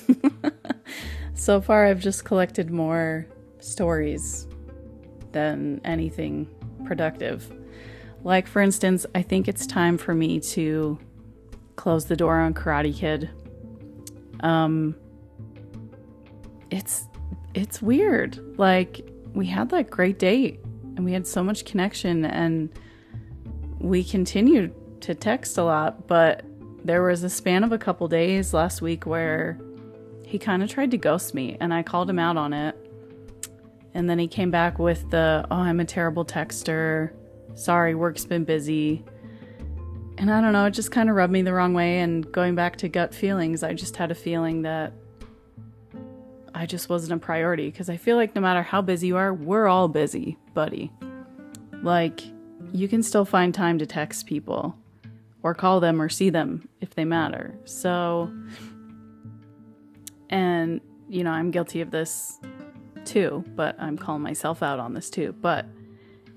so 1.34 1.62
far, 1.62 1.86
I've 1.86 1.99
just 1.99 2.25
collected 2.25 2.69
more 2.69 3.27
stories 3.60 4.47
than 5.32 5.82
anything 5.84 6.47
productive. 6.86 7.51
Like, 8.23 8.47
for 8.47 8.62
instance, 8.62 9.06
I 9.15 9.21
think 9.21 9.47
it's 9.47 9.65
time 9.65 9.97
for 9.97 10.13
me 10.13 10.39
to 10.39 10.97
close 11.75 12.06
the 12.06 12.15
door 12.15 12.39
on 12.39 12.53
Karate 12.53 12.95
Kid. 12.95 13.29
Um, 14.41 14.95
it's 16.71 17.08
it's 17.53 17.82
weird. 17.82 18.58
Like, 18.58 19.08
we 19.34 19.45
had 19.45 19.69
that 19.69 19.89
great 19.89 20.19
date 20.19 20.60
and 20.95 21.06
we 21.06 21.13
had 21.13 21.27
so 21.27 21.43
much 21.43 21.65
connection 21.65 22.25
and 22.25 22.69
we 23.79 24.03
continued 24.03 24.73
to 25.01 25.13
text 25.13 25.58
a 25.58 25.63
lot, 25.63 26.08
but 26.08 26.43
there 26.84 27.04
was 27.04 27.24
a 27.24 27.30
span 27.30 27.63
of 27.63 27.72
a 27.72 27.78
couple 27.78 28.08
days 28.08 28.54
last 28.54 28.82
week 28.82 29.06
where 29.06 29.58
he 30.26 30.38
kind 30.38 30.62
of 30.63 30.69
tried 30.69 30.91
to 30.91 30.98
ghost 30.98 31.34
me 31.34 31.58
and 31.60 31.74
I 31.74 31.84
called 31.84 32.10
him 32.10 32.19
out 32.19 32.38
on 32.38 32.54
it. 32.54 32.76
And 33.93 34.10
then 34.10 34.19
he 34.19 34.28
came 34.28 34.52
back 34.52 34.80
with 34.80 35.10
the, 35.12 35.46
oh, 35.52 35.56
I'm 35.56 35.80
a 35.80 35.86
terrible 35.86 36.26
texter. 36.26 37.12
Sorry, 37.54 37.93
work's 37.96 38.26
been 38.26 38.43
busy. 38.43 39.06
And 40.17 40.32
I 40.32 40.41
don't 40.41 40.54
know, 40.54 40.65
it 40.65 40.72
just 40.72 40.91
kind 40.91 41.10
of 41.10 41.15
rubbed 41.15 41.32
me 41.32 41.41
the 41.41 41.54
wrong 41.54 41.74
way. 41.74 42.00
And 42.00 42.30
going 42.32 42.56
back 42.56 42.78
to 42.78 42.89
gut 42.89 43.13
feelings, 43.13 43.63
I 43.63 43.74
just 43.74 43.96
had 43.96 44.12
a 44.12 44.15
feeling 44.15 44.63
that 44.63 44.93
I 46.56 46.65
just 46.65 46.89
wasn't 46.89 47.13
a 47.13 47.17
priority 47.17 47.69
because 47.69 47.89
I 47.89 47.98
feel 47.98 48.15
like 48.17 48.36
no 48.36 48.41
matter 48.41 48.63
how 48.63 48.82
busy 48.82 49.08
you 49.08 49.17
are, 49.17 49.34
we're 49.34 49.67
all 49.67 49.88
busy, 49.88 50.38
buddy. 50.54 50.91
Like, 51.82 52.22
you 52.72 52.88
can 52.88 53.04
still 53.04 53.26
find 53.26 53.54
time 53.54 53.78
to 53.80 53.86
text 53.86 54.26
people 54.26 54.76
or 55.43 55.53
call 55.53 55.79
them 55.79 56.01
or 56.01 56.10
see 56.10 56.29
them 56.29 56.67
if 56.82 56.95
they 56.95 57.06
matter. 57.06 57.53
So, 57.65 58.34
and, 60.29 60.82
you 61.10 61.23
know, 61.23 61.32
I'm 61.32 61.51
guilty 61.51 61.82
of 61.82 61.91
this 61.91 62.39
too, 63.06 63.43
but 63.56 63.75
I'm 63.79 63.97
calling 63.97 64.21
myself 64.23 64.63
out 64.63 64.79
on 64.79 64.93
this 64.93 65.10
too. 65.10 65.36
But 65.41 65.65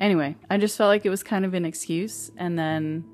anyway, 0.01 0.37
I 0.51 0.59
just 0.59 0.77
felt 0.77 0.89
like 0.89 1.07
it 1.07 1.11
was 1.11 1.23
kind 1.23 1.45
of 1.45 1.55
an 1.55 1.65
excuse. 1.65 2.31
And 2.37 2.59
then 2.59 3.05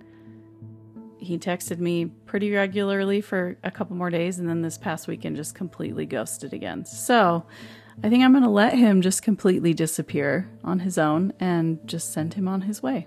he 1.19 1.39
texted 1.39 1.79
me 1.79 2.07
pretty 2.07 2.51
regularly 2.51 3.21
for 3.21 3.57
a 3.63 3.71
couple 3.71 3.95
more 3.95 4.11
days. 4.11 4.39
And 4.39 4.49
then 4.49 4.63
this 4.63 4.79
past 4.79 5.07
weekend 5.07 5.37
just 5.37 5.55
completely 5.55 6.07
ghosted 6.07 6.53
again. 6.55 6.85
So 6.87 7.45
I 8.03 8.09
think 8.09 8.25
I'm 8.25 8.33
going 8.33 8.43
to 8.43 8.51
let 8.51 8.73
him 8.73 9.03
just 9.03 9.23
completely 9.23 9.75
disappear 9.75 10.51
on 10.65 10.81
his 10.81 10.97
own 10.97 11.35
and 11.39 11.79
just 11.87 12.13
send 12.13 12.35
him 12.35 12.49
on 12.49 12.63
his 12.63 12.83
way. 12.83 13.07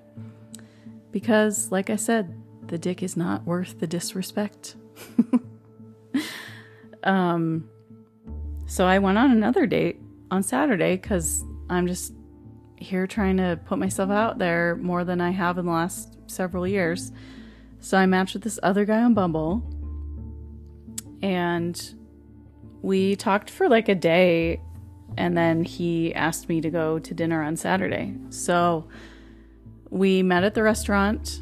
Because, 1.12 1.72
like 1.72 1.90
I 1.90 1.96
said, 1.96 2.40
the 2.68 2.78
dick 2.78 3.04
is 3.04 3.16
not 3.16 3.46
worth 3.46 3.80
the 3.80 3.88
disrespect. 3.88 4.76
um, 7.04 7.70
so 8.66 8.86
I 8.86 9.00
went 9.00 9.18
on 9.18 9.32
another 9.32 9.66
date 9.66 10.00
on 10.32 10.44
Saturday 10.44 10.96
because 10.96 11.44
I'm 11.70 11.88
just 11.88 12.14
here 12.78 13.08
trying 13.08 13.38
to 13.38 13.60
put 13.66 13.80
myself 13.80 14.10
out 14.10 14.38
there 14.38 14.76
more 14.76 15.04
than 15.04 15.22
I 15.22 15.32
have 15.32 15.58
in 15.58 15.66
the 15.66 15.72
last 15.72 16.18
several 16.28 16.68
years. 16.68 17.12
So 17.80 17.98
I 17.98 18.06
matched 18.06 18.34
with 18.34 18.44
this 18.44 18.60
other 18.64 18.86
guy 18.86 19.02
on 19.02 19.14
Bumble 19.14 19.64
and 21.22 21.94
we 22.82 23.16
talked 23.16 23.50
for 23.50 23.70
like 23.70 23.90
a 23.90 23.96
day 23.96 24.62
and 25.18 25.38
then 25.38 25.64
he 25.64 26.14
asked 26.14 26.50
me 26.50 26.62
to 26.62 26.70
go 26.70 27.00
to 27.00 27.14
dinner 27.14 27.42
on 27.42 27.56
Saturday. 27.56 28.16
So 28.30 28.88
we 29.90 30.24
met 30.24 30.44
at 30.44 30.56
the 30.56 30.64
restaurant 30.64 31.40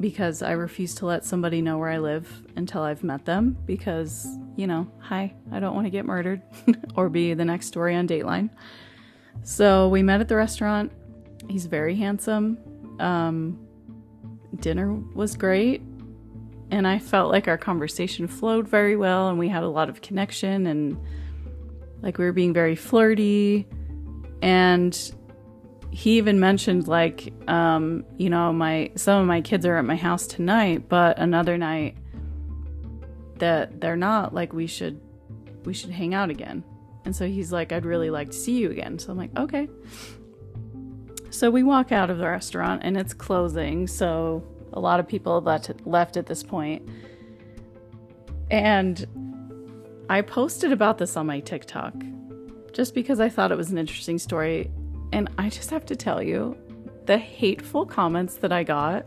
because 0.00 0.40
I 0.42 0.52
refuse 0.52 0.94
to 0.96 1.06
let 1.06 1.24
somebody 1.24 1.60
know 1.60 1.76
where 1.76 1.90
I 1.90 1.98
live 1.98 2.42
until 2.56 2.82
I've 2.82 3.04
met 3.04 3.26
them 3.26 3.58
because, 3.66 4.26
you 4.56 4.66
know, 4.66 4.90
hi, 4.98 5.34
I 5.52 5.60
don't 5.60 5.74
want 5.74 5.86
to 5.86 5.90
get 5.90 6.06
murdered 6.06 6.40
or 6.96 7.10
be 7.10 7.34
the 7.34 7.44
next 7.44 7.66
story 7.66 7.94
on 7.94 8.08
Dateline. 8.08 8.48
So 9.42 9.88
we 9.88 10.02
met 10.02 10.20
at 10.20 10.28
the 10.28 10.36
restaurant. 10.36 10.90
He's 11.48 11.66
very 11.66 11.94
handsome. 11.96 12.58
Um, 12.98 13.58
dinner 14.60 14.94
was 15.14 15.36
great. 15.36 15.82
And 16.70 16.86
I 16.86 16.98
felt 16.98 17.30
like 17.30 17.48
our 17.48 17.58
conversation 17.58 18.26
flowed 18.26 18.68
very 18.68 18.96
well 18.96 19.28
and 19.28 19.38
we 19.38 19.48
had 19.48 19.64
a 19.64 19.68
lot 19.68 19.88
of 19.88 20.00
connection 20.00 20.66
and 20.66 20.96
like 22.00 22.16
we 22.16 22.24
were 22.24 22.32
being 22.32 22.54
very 22.54 22.76
flirty. 22.76 23.66
And 24.40 24.96
he 25.90 26.18
even 26.18 26.38
mentioned 26.38 26.86
like 26.86 27.32
um, 27.48 28.04
you 28.16 28.30
know 28.30 28.52
my 28.52 28.90
some 28.94 29.20
of 29.20 29.26
my 29.26 29.40
kids 29.40 29.66
are 29.66 29.76
at 29.76 29.84
my 29.84 29.96
house 29.96 30.26
tonight 30.26 30.88
but 30.88 31.18
another 31.18 31.58
night 31.58 31.96
that 33.38 33.80
they're 33.80 33.96
not 33.96 34.32
like 34.32 34.52
we 34.52 34.66
should 34.66 35.00
we 35.64 35.74
should 35.74 35.90
hang 35.90 36.14
out 36.14 36.30
again. 36.30 36.64
And 37.04 37.16
so 37.16 37.26
he's 37.26 37.52
like 37.52 37.72
i'd 37.72 37.84
really 37.84 38.10
like 38.10 38.30
to 38.30 38.36
see 38.36 38.58
you 38.58 38.70
again. 38.70 38.98
So 38.98 39.10
i'm 39.10 39.18
like 39.18 39.36
okay. 39.36 39.68
So 41.30 41.50
we 41.50 41.62
walk 41.62 41.92
out 41.92 42.10
of 42.10 42.18
the 42.18 42.26
restaurant 42.26 42.82
and 42.84 42.96
it's 42.96 43.14
closing 43.14 43.86
so 43.86 44.44
a 44.72 44.80
lot 44.80 45.00
of 45.00 45.08
people 45.08 45.40
left, 45.40 45.70
left 45.86 46.16
at 46.16 46.26
this 46.26 46.42
point. 46.42 46.88
And 48.50 49.06
i 50.08 50.20
posted 50.20 50.72
about 50.72 50.98
this 50.98 51.16
on 51.16 51.26
my 51.26 51.38
tiktok 51.40 51.94
just 52.72 52.94
because 52.94 53.20
i 53.20 53.28
thought 53.28 53.52
it 53.52 53.56
was 53.56 53.70
an 53.70 53.78
interesting 53.78 54.18
story 54.18 54.68
and 55.12 55.28
I 55.38 55.48
just 55.48 55.70
have 55.70 55.84
to 55.86 55.96
tell 55.96 56.22
you 56.22 56.56
the 57.06 57.18
hateful 57.18 57.86
comments 57.86 58.36
that 58.36 58.52
I 58.52 58.62
got 58.62 59.06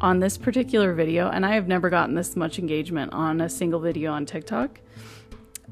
on 0.00 0.18
this 0.18 0.38
particular 0.38 0.94
video, 0.94 1.28
and 1.28 1.44
I 1.44 1.54
have 1.54 1.68
never 1.68 1.90
gotten 1.90 2.14
this 2.14 2.36
much 2.36 2.58
engagement 2.58 3.12
on 3.12 3.40
a 3.40 3.48
single 3.48 3.80
video 3.80 4.12
on 4.12 4.26
TikTok. 4.26 4.80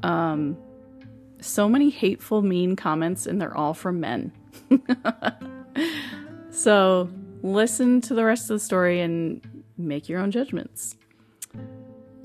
Um, 0.03 0.57
so 1.41 1.67
many 1.67 1.89
hateful, 1.89 2.41
mean 2.41 2.75
comments, 2.75 3.25
and 3.25 3.41
they're 3.41 3.55
all 3.57 3.73
from 3.73 3.99
men. 3.99 4.31
so 6.49 7.09
listen 7.41 8.01
to 8.01 8.13
the 8.13 8.23
rest 8.23 8.43
of 8.43 8.55
the 8.55 8.59
story 8.59 9.01
and 9.01 9.41
make 9.77 10.07
your 10.07 10.19
own 10.19 10.31
judgments. 10.31 10.95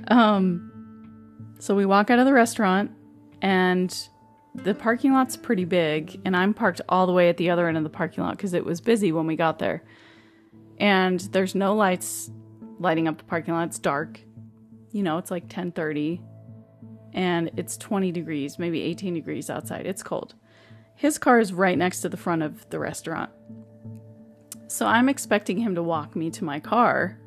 Um, 0.09 0.71
so 1.59 1.75
we 1.75 1.87
walk 1.87 2.11
out 2.11 2.19
of 2.19 2.27
the 2.27 2.33
restaurant, 2.33 2.91
and 3.41 4.09
the 4.55 4.75
parking 4.75 5.13
lot's 5.13 5.37
pretty 5.37 5.65
big, 5.65 6.21
and 6.25 6.37
I'm 6.37 6.55
parked 6.55 6.81
all 6.89 7.07
the 7.07 7.13
way 7.13 7.29
at 7.29 7.37
the 7.37 7.51
other 7.51 7.67
end 7.67 7.77
of 7.77 7.83
the 7.83 7.91
parking 7.91 8.23
lot 8.23 8.37
because 8.37 8.55
it 8.55 8.65
was 8.65 8.81
busy 8.81 9.11
when 9.11 9.27
we 9.27 9.37
got 9.37 9.59
there. 9.59 9.83
And 10.79 11.21
there's 11.21 11.55
no 11.55 11.75
lights 11.75 12.31
lighting 12.79 13.09
up 13.09 13.19
the 13.19 13.25
parking 13.25 13.55
lot. 13.55 13.69
It's 13.69 13.79
dark. 13.79 14.21
You 14.93 15.03
know, 15.03 15.19
it's 15.19 15.31
like 15.31 15.49
10:30 15.49 16.21
and 17.13 17.51
it's 17.57 17.77
20 17.77 18.13
degrees, 18.13 18.59
maybe 18.59 18.83
18 18.83 19.15
degrees 19.15 19.51
outside. 19.51 19.87
It's 19.87 20.03
cold. 20.03 20.35
His 20.97 21.19
car 21.19 21.41
is 21.41 21.53
right 21.53 21.77
next 21.77 22.01
to 22.03 22.09
the 22.09 22.17
front 22.17 22.43
of 22.43 22.69
the 22.71 22.79
restaurant. 22.79 23.31
So 24.69 24.87
I'm 24.87 25.09
expecting 25.09 25.59
him 25.59 25.75
to 25.75 25.83
walk 25.83 26.17
me 26.17 26.31
to 26.31 26.45
my 26.45 26.61
car 26.61 27.19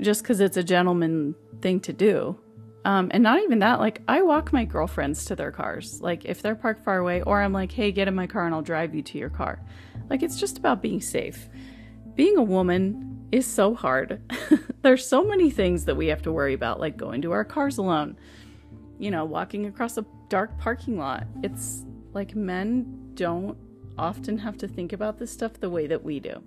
just 0.00 0.24
cuz 0.24 0.40
it's 0.40 0.56
a 0.56 0.62
gentleman 0.62 1.34
thing 1.60 1.80
to 1.80 1.92
do. 1.92 2.38
Um, 2.84 3.10
and 3.12 3.22
not 3.22 3.42
even 3.42 3.58
that, 3.58 3.78
like 3.78 4.02
I 4.08 4.22
walk 4.22 4.52
my 4.52 4.64
girlfriends 4.64 5.26
to 5.26 5.36
their 5.36 5.52
cars. 5.52 6.00
Like 6.00 6.24
if 6.24 6.40
they're 6.40 6.54
parked 6.54 6.84
far 6.84 6.98
away, 6.98 7.22
or 7.22 7.40
I'm 7.40 7.52
like, 7.52 7.72
hey, 7.72 7.92
get 7.92 8.08
in 8.08 8.14
my 8.14 8.26
car 8.26 8.46
and 8.46 8.54
I'll 8.54 8.62
drive 8.62 8.94
you 8.94 9.02
to 9.02 9.18
your 9.18 9.30
car. 9.30 9.60
Like 10.08 10.22
it's 10.22 10.40
just 10.40 10.58
about 10.58 10.82
being 10.82 11.00
safe. 11.00 11.48
Being 12.14 12.36
a 12.36 12.42
woman 12.42 13.28
is 13.32 13.46
so 13.46 13.74
hard. 13.74 14.20
There's 14.82 15.06
so 15.06 15.24
many 15.24 15.50
things 15.50 15.84
that 15.84 15.96
we 15.96 16.06
have 16.06 16.22
to 16.22 16.32
worry 16.32 16.54
about, 16.54 16.80
like 16.80 16.96
going 16.96 17.22
to 17.22 17.32
our 17.32 17.44
cars 17.44 17.78
alone, 17.78 18.16
you 18.98 19.10
know, 19.10 19.24
walking 19.24 19.66
across 19.66 19.98
a 19.98 20.06
dark 20.28 20.58
parking 20.58 20.98
lot. 20.98 21.26
It's 21.42 21.84
like 22.12 22.34
men 22.34 23.12
don't 23.14 23.56
often 23.98 24.38
have 24.38 24.56
to 24.58 24.68
think 24.68 24.92
about 24.92 25.18
this 25.18 25.30
stuff 25.30 25.60
the 25.60 25.70
way 25.70 25.86
that 25.86 26.02
we 26.02 26.18
do. 26.18 26.42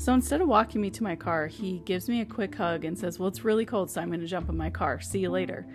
So 0.00 0.14
instead 0.14 0.40
of 0.40 0.48
walking 0.48 0.80
me 0.80 0.88
to 0.92 1.02
my 1.02 1.14
car, 1.14 1.46
he 1.46 1.80
gives 1.80 2.08
me 2.08 2.22
a 2.22 2.24
quick 2.24 2.54
hug 2.54 2.86
and 2.86 2.98
says, 2.98 3.18
Well, 3.18 3.28
it's 3.28 3.44
really 3.44 3.66
cold, 3.66 3.90
so 3.90 4.00
I'm 4.00 4.08
going 4.08 4.20
to 4.20 4.26
jump 4.26 4.48
in 4.48 4.56
my 4.56 4.70
car. 4.70 4.98
See 4.98 5.18
you 5.18 5.28
later. 5.28 5.66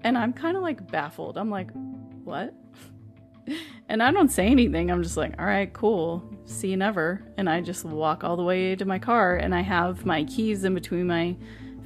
And 0.00 0.16
I'm 0.16 0.32
kind 0.32 0.56
of 0.56 0.62
like 0.62 0.90
baffled. 0.90 1.36
I'm 1.36 1.50
like, 1.50 1.68
What? 2.24 2.54
and 3.90 4.02
I 4.02 4.10
don't 4.10 4.30
say 4.30 4.46
anything. 4.46 4.90
I'm 4.90 5.02
just 5.02 5.18
like, 5.18 5.38
All 5.38 5.44
right, 5.44 5.70
cool. 5.74 6.24
See 6.46 6.68
you 6.68 6.78
never. 6.78 7.22
And 7.36 7.46
I 7.46 7.60
just 7.60 7.84
walk 7.84 8.24
all 8.24 8.38
the 8.38 8.42
way 8.42 8.74
to 8.74 8.86
my 8.86 8.98
car 8.98 9.36
and 9.36 9.54
I 9.54 9.60
have 9.60 10.06
my 10.06 10.24
keys 10.24 10.64
in 10.64 10.72
between 10.72 11.06
my 11.06 11.36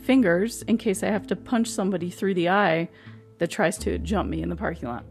fingers 0.05 0.63
in 0.63 0.79
case 0.79 1.03
I 1.03 1.09
have 1.09 1.27
to 1.27 1.37
punch 1.37 1.67
somebody 1.67 2.11
through 2.11 2.35
the 2.35 2.49
eye 2.49 2.89
that 3.39 3.51
tries 3.51 3.77
to 3.79 3.99
jump 3.99 4.31
me 4.31 4.41
in 4.41 4.51
the 4.51 4.55
parking 4.55 4.89
lot. 4.89 5.05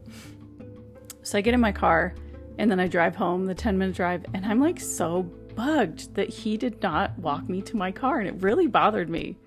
So 1.23 1.37
I 1.37 1.41
get 1.41 1.53
in 1.53 1.59
my 1.59 1.73
car 1.73 2.15
and 2.57 2.71
then 2.71 2.79
I 2.79 2.87
drive 2.87 3.17
home 3.17 3.45
the 3.45 3.55
10 3.55 3.77
minute 3.77 3.93
drive 3.93 4.25
and 4.33 4.45
I'm 4.45 4.61
like 4.61 4.79
so 4.79 5.29
bugged 5.61 6.15
that 6.15 6.27
he 6.27 6.57
did 6.57 6.81
not 6.81 7.15
walk 7.19 7.47
me 7.47 7.61
to 7.61 7.77
my 7.77 7.91
car 7.91 8.17
and 8.17 8.27
it 8.27 8.41
really 8.41 8.65
bothered 8.65 9.09
me. 9.09 9.37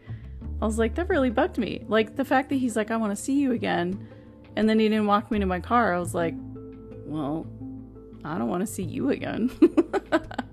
I 0.63 0.65
was 0.65 0.79
like, 0.79 0.95
that 0.95 1.09
really 1.09 1.31
bugged 1.31 1.59
me. 1.59 1.85
Like 1.89 2.15
the 2.15 2.25
fact 2.25 2.51
that 2.51 2.57
he's 2.57 2.77
like, 2.77 2.93
I 2.93 2.97
want 2.97 3.11
to 3.11 3.21
see 3.21 3.41
you 3.41 3.51
again. 3.51 4.07
And 4.55 4.69
then 4.69 4.79
he 4.79 4.89
didn't 4.89 5.07
walk 5.07 5.33
me 5.33 5.41
to 5.41 5.47
my 5.47 5.59
car. 5.59 5.93
I 5.93 5.99
was 5.99 6.15
like, 6.15 6.35
well, 7.05 7.49
I 8.25 8.39
don't 8.39 8.49
want 8.49 8.61
to 8.61 8.67
see 8.67 8.85
you 8.85 9.11
again. 9.11 9.51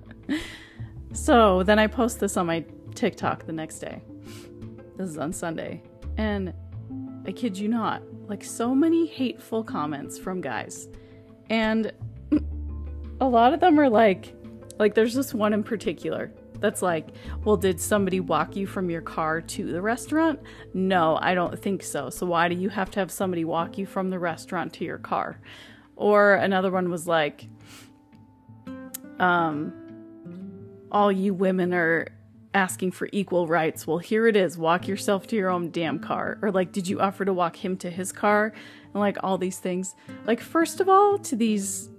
so 1.13 1.61
then 1.61 1.77
I 1.77 1.85
post 1.85 2.19
this 2.19 2.37
on 2.37 2.47
my 2.47 2.65
TikTok 2.95 3.45
the 3.45 3.53
next 3.53 3.79
day. 3.79 4.01
This 4.97 5.09
is 5.09 5.19
on 5.19 5.31
Sunday. 5.31 5.83
And 6.17 6.55
I 7.27 7.31
kid 7.31 7.55
you 7.55 7.67
not, 7.67 8.01
like 8.27 8.43
so 8.43 8.73
many 8.73 9.05
hateful 9.05 9.63
comments 9.63 10.17
from 10.17 10.41
guys. 10.41 10.89
And 11.51 11.91
a 13.21 13.27
lot 13.27 13.53
of 13.53 13.59
them 13.59 13.79
are 13.79 13.89
like, 13.89 14.33
like 14.81 14.95
there's 14.95 15.13
this 15.13 15.31
one 15.31 15.53
in 15.53 15.63
particular 15.63 16.31
that's 16.59 16.81
like, 16.81 17.09
well, 17.43 17.55
did 17.55 17.79
somebody 17.79 18.19
walk 18.19 18.55
you 18.55 18.65
from 18.65 18.89
your 18.89 19.01
car 19.01 19.39
to 19.39 19.71
the 19.71 19.79
restaurant? 19.79 20.39
No, 20.73 21.19
I 21.21 21.35
don't 21.35 21.57
think 21.57 21.83
so. 21.83 22.09
So 22.09 22.25
why 22.25 22.49
do 22.49 22.55
you 22.55 22.69
have 22.69 22.89
to 22.91 22.99
have 22.99 23.11
somebody 23.11 23.45
walk 23.45 23.77
you 23.77 23.85
from 23.85 24.09
the 24.09 24.17
restaurant 24.17 24.73
to 24.73 24.83
your 24.83 24.97
car? 24.97 25.39
Or 25.95 26.33
another 26.33 26.71
one 26.71 26.89
was 26.89 27.05
like, 27.05 27.47
um, 29.19 29.71
all 30.91 31.11
you 31.11 31.35
women 31.35 31.75
are 31.75 32.07
asking 32.55 32.91
for 32.91 33.07
equal 33.11 33.45
rights. 33.45 33.85
Well, 33.85 33.99
here 33.99 34.25
it 34.25 34.35
is. 34.35 34.57
Walk 34.57 34.87
yourself 34.87 35.27
to 35.27 35.35
your 35.35 35.51
own 35.51 35.69
damn 35.69 35.99
car. 35.99 36.39
Or 36.41 36.51
like, 36.51 36.71
did 36.71 36.87
you 36.87 36.99
offer 36.99 37.23
to 37.23 37.33
walk 37.33 37.55
him 37.55 37.77
to 37.77 37.91
his 37.91 38.11
car? 38.11 38.51
And 38.93 38.99
like 38.99 39.17
all 39.21 39.37
these 39.37 39.59
things. 39.59 39.95
Like, 40.25 40.41
first 40.41 40.79
of 40.79 40.89
all, 40.89 41.19
to 41.19 41.35
these 41.35 41.90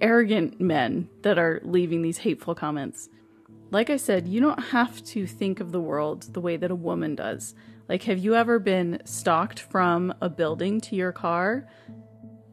arrogant 0.00 0.60
men 0.60 1.08
that 1.22 1.38
are 1.38 1.60
leaving 1.64 2.02
these 2.02 2.18
hateful 2.18 2.54
comments. 2.54 3.08
Like 3.70 3.90
I 3.90 3.96
said, 3.96 4.28
you 4.28 4.40
don't 4.40 4.66
have 4.66 5.04
to 5.06 5.26
think 5.26 5.60
of 5.60 5.72
the 5.72 5.80
world 5.80 6.32
the 6.32 6.40
way 6.40 6.56
that 6.56 6.70
a 6.70 6.76
woman 6.76 7.14
does. 7.14 7.54
Like, 7.88 8.04
have 8.04 8.18
you 8.18 8.34
ever 8.34 8.58
been 8.58 9.00
stalked 9.04 9.60
from 9.60 10.14
a 10.20 10.28
building 10.28 10.80
to 10.82 10.96
your 10.96 11.12
car? 11.12 11.68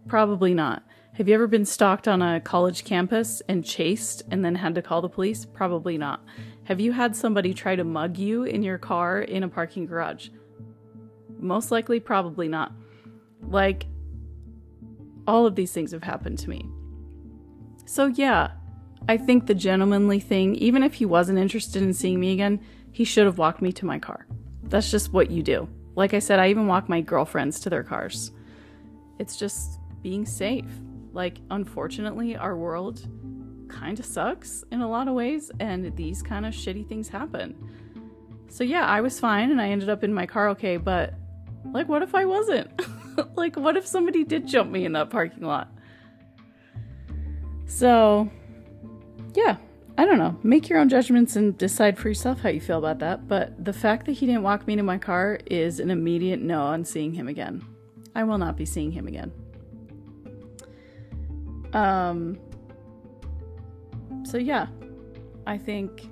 Probably 0.08 0.54
not. 0.54 0.84
Have 1.14 1.28
you 1.28 1.36
ever 1.36 1.48
been 1.48 1.66
stalked 1.66 2.08
on 2.08 2.22
a 2.22 2.42
college 2.42 2.84
campus 2.84 3.42
and 3.48 3.64
chased 3.64 4.24
and 4.32 4.44
then 4.44 4.56
had 4.56 4.74
to 4.76 4.82
call 4.82 5.02
the 5.02 5.10
police? 5.10 5.46
Probably 5.46 5.98
not. 5.98 6.24
Have 6.64 6.80
you 6.80 6.92
had 6.92 7.16
somebody 7.16 7.54
try 7.54 7.76
to 7.76 7.84
mug 7.84 8.18
you 8.18 8.44
in 8.44 8.64
your 8.64 8.78
car 8.78 9.22
in 9.22 9.44
a 9.44 9.48
parking 9.48 9.86
garage? 9.86 10.30
Most 11.38 11.72
likely, 11.72 12.00
probably 12.00 12.48
not. 12.48 12.72
Like, 13.48 13.86
all 15.28 15.46
of 15.46 15.56
these 15.56 15.72
things 15.72 15.92
have 15.92 16.04
happened 16.04 16.40
to 16.40 16.50
me. 16.50 16.68
So, 17.86 18.08
yeah, 18.08 18.52
I 19.08 19.18
think 19.18 19.48
the 19.48 19.56
gentlemanly 19.56 20.20
thing, 20.20 20.56
even 20.56 20.84
if 20.84 20.94
he 20.96 21.06
wasn't 21.06 21.40
interested 21.40 21.82
in 21.82 21.94
seeing 21.94 22.20
me 22.20 22.34
again, 22.34 22.60
he 22.92 23.04
should 23.04 23.26
have 23.26 23.38
walked 23.38 23.62
me 23.62 23.72
to 23.74 23.86
my 23.86 24.00
car. 24.00 24.26
That's 24.64 24.90
just 24.90 25.12
what 25.12 25.30
you 25.30 25.44
do. 25.44 25.68
Like 25.96 26.14
I 26.14 26.20
said, 26.20 26.40
I 26.40 26.50
even 26.50 26.68
walk 26.68 26.90
my 26.90 27.02
girlfriends 27.02 27.60
to 27.62 27.70
their 27.70 27.84
cars. 27.84 28.32
It's 29.20 29.36
just 29.36 29.80
being 30.02 30.26
safe. 30.26 30.66
Like, 31.12 31.38
unfortunately, 31.52 32.36
our 32.36 32.56
world 32.56 33.08
kind 33.70 34.00
of 34.00 34.06
sucks 34.06 34.64
in 34.72 34.82
a 34.82 34.90
lot 34.90 35.08
of 35.08 35.14
ways, 35.14 35.52
and 35.60 35.96
these 35.96 36.22
kind 36.22 36.46
of 36.46 36.54
shitty 36.54 36.88
things 36.88 37.10
happen. 37.10 37.56
So, 38.50 38.64
yeah, 38.64 38.86
I 38.86 39.02
was 39.02 39.20
fine 39.20 39.52
and 39.52 39.60
I 39.60 39.70
ended 39.70 39.90
up 39.90 40.04
in 40.04 40.14
my 40.14 40.26
car 40.26 40.50
okay, 40.50 40.78
but 40.78 41.16
like, 41.66 41.90
what 41.90 42.04
if 42.04 42.14
I 42.16 42.26
wasn't? 42.26 42.70
like, 43.36 43.56
what 43.56 43.78
if 43.78 43.86
somebody 43.86 44.24
did 44.24 44.48
jump 44.48 44.72
me 44.72 44.86
in 44.86 44.94
that 44.94 45.10
parking 45.10 45.44
lot? 45.44 45.73
So, 47.66 48.30
yeah, 49.34 49.58
I 49.98 50.06
don't 50.06 50.18
know. 50.18 50.38
Make 50.44 50.70
your 50.70 50.80
own 50.80 50.90
judgments 50.90 51.36
and 51.36 51.58
decide 51.58 51.98
for 51.98 52.08
yourself 52.08 52.42
how 52.42 52.50
you 52.50 52.60
feel 52.62 52.80
about 52.80 53.00
that. 53.00 53.28
But 53.28 53.64
the 53.64 53.74
fact 53.74 54.06
that 54.08 54.14
he 54.14 54.26
didn't 54.26 54.44
walk 54.44 54.66
me 54.66 54.76
to 54.76 54.84
my 54.84 54.98
car 54.98 55.40
is 55.46 55.80
an 55.80 55.92
immediate 55.92 56.42
no 56.42 56.62
on 56.62 56.84
seeing 56.84 57.14
him 57.14 57.28
again. 57.28 57.64
I 58.16 58.24
will 58.24 58.38
not 58.38 58.58
be 58.58 58.66
seeing 58.66 58.92
him 58.92 59.08
again. 59.08 59.32
Um, 61.74 62.38
so 64.24 64.38
yeah, 64.38 64.68
I 65.46 65.58
think 65.58 66.10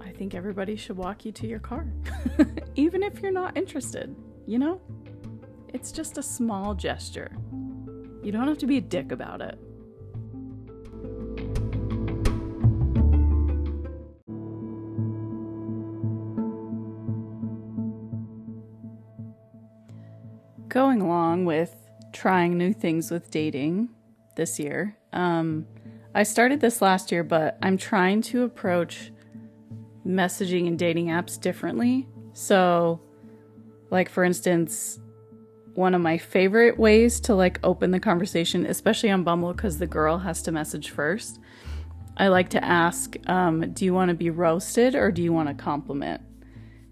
I 0.00 0.10
think 0.10 0.34
everybody 0.34 0.76
should 0.76 0.96
walk 0.96 1.24
you 1.24 1.32
to 1.32 1.46
your 1.46 1.58
car. 1.58 1.86
Even 2.76 3.02
if 3.02 3.20
you're 3.20 3.32
not 3.32 3.56
interested, 3.56 4.14
you 4.46 4.58
know? 4.58 4.80
It's 5.68 5.92
just 5.92 6.18
a 6.18 6.22
small 6.22 6.74
gesture. 6.74 7.32
You 8.22 8.32
don't 8.32 8.46
have 8.46 8.58
to 8.58 8.66
be 8.66 8.76
a 8.76 8.80
dick 8.80 9.12
about 9.12 9.40
it. 9.40 9.58
Going 20.72 21.02
along 21.02 21.44
with 21.44 21.76
trying 22.14 22.56
new 22.56 22.72
things 22.72 23.10
with 23.10 23.30
dating 23.30 23.90
this 24.36 24.58
year. 24.58 24.96
Um, 25.12 25.66
I 26.14 26.22
started 26.22 26.60
this 26.60 26.80
last 26.80 27.12
year, 27.12 27.22
but 27.22 27.58
I'm 27.60 27.76
trying 27.76 28.22
to 28.22 28.44
approach 28.44 29.12
messaging 30.06 30.66
and 30.66 30.78
dating 30.78 31.08
apps 31.08 31.38
differently. 31.38 32.08
So, 32.32 33.02
like 33.90 34.08
for 34.08 34.24
instance, 34.24 34.98
one 35.74 35.94
of 35.94 36.00
my 36.00 36.16
favorite 36.16 36.78
ways 36.78 37.20
to 37.20 37.34
like 37.34 37.60
open 37.62 37.90
the 37.90 38.00
conversation, 38.00 38.64
especially 38.64 39.10
on 39.10 39.24
Bumble, 39.24 39.52
because 39.52 39.78
the 39.78 39.86
girl 39.86 40.18
has 40.18 40.40
to 40.42 40.52
message 40.52 40.88
first. 40.88 41.38
I 42.16 42.28
like 42.28 42.48
to 42.50 42.64
ask, 42.64 43.14
um, 43.26 43.72
do 43.72 43.84
you 43.84 43.92
want 43.92 44.08
to 44.08 44.14
be 44.14 44.30
roasted 44.30 44.94
or 44.94 45.10
do 45.10 45.22
you 45.22 45.34
want 45.34 45.48
to 45.48 45.54
compliment? 45.54 46.22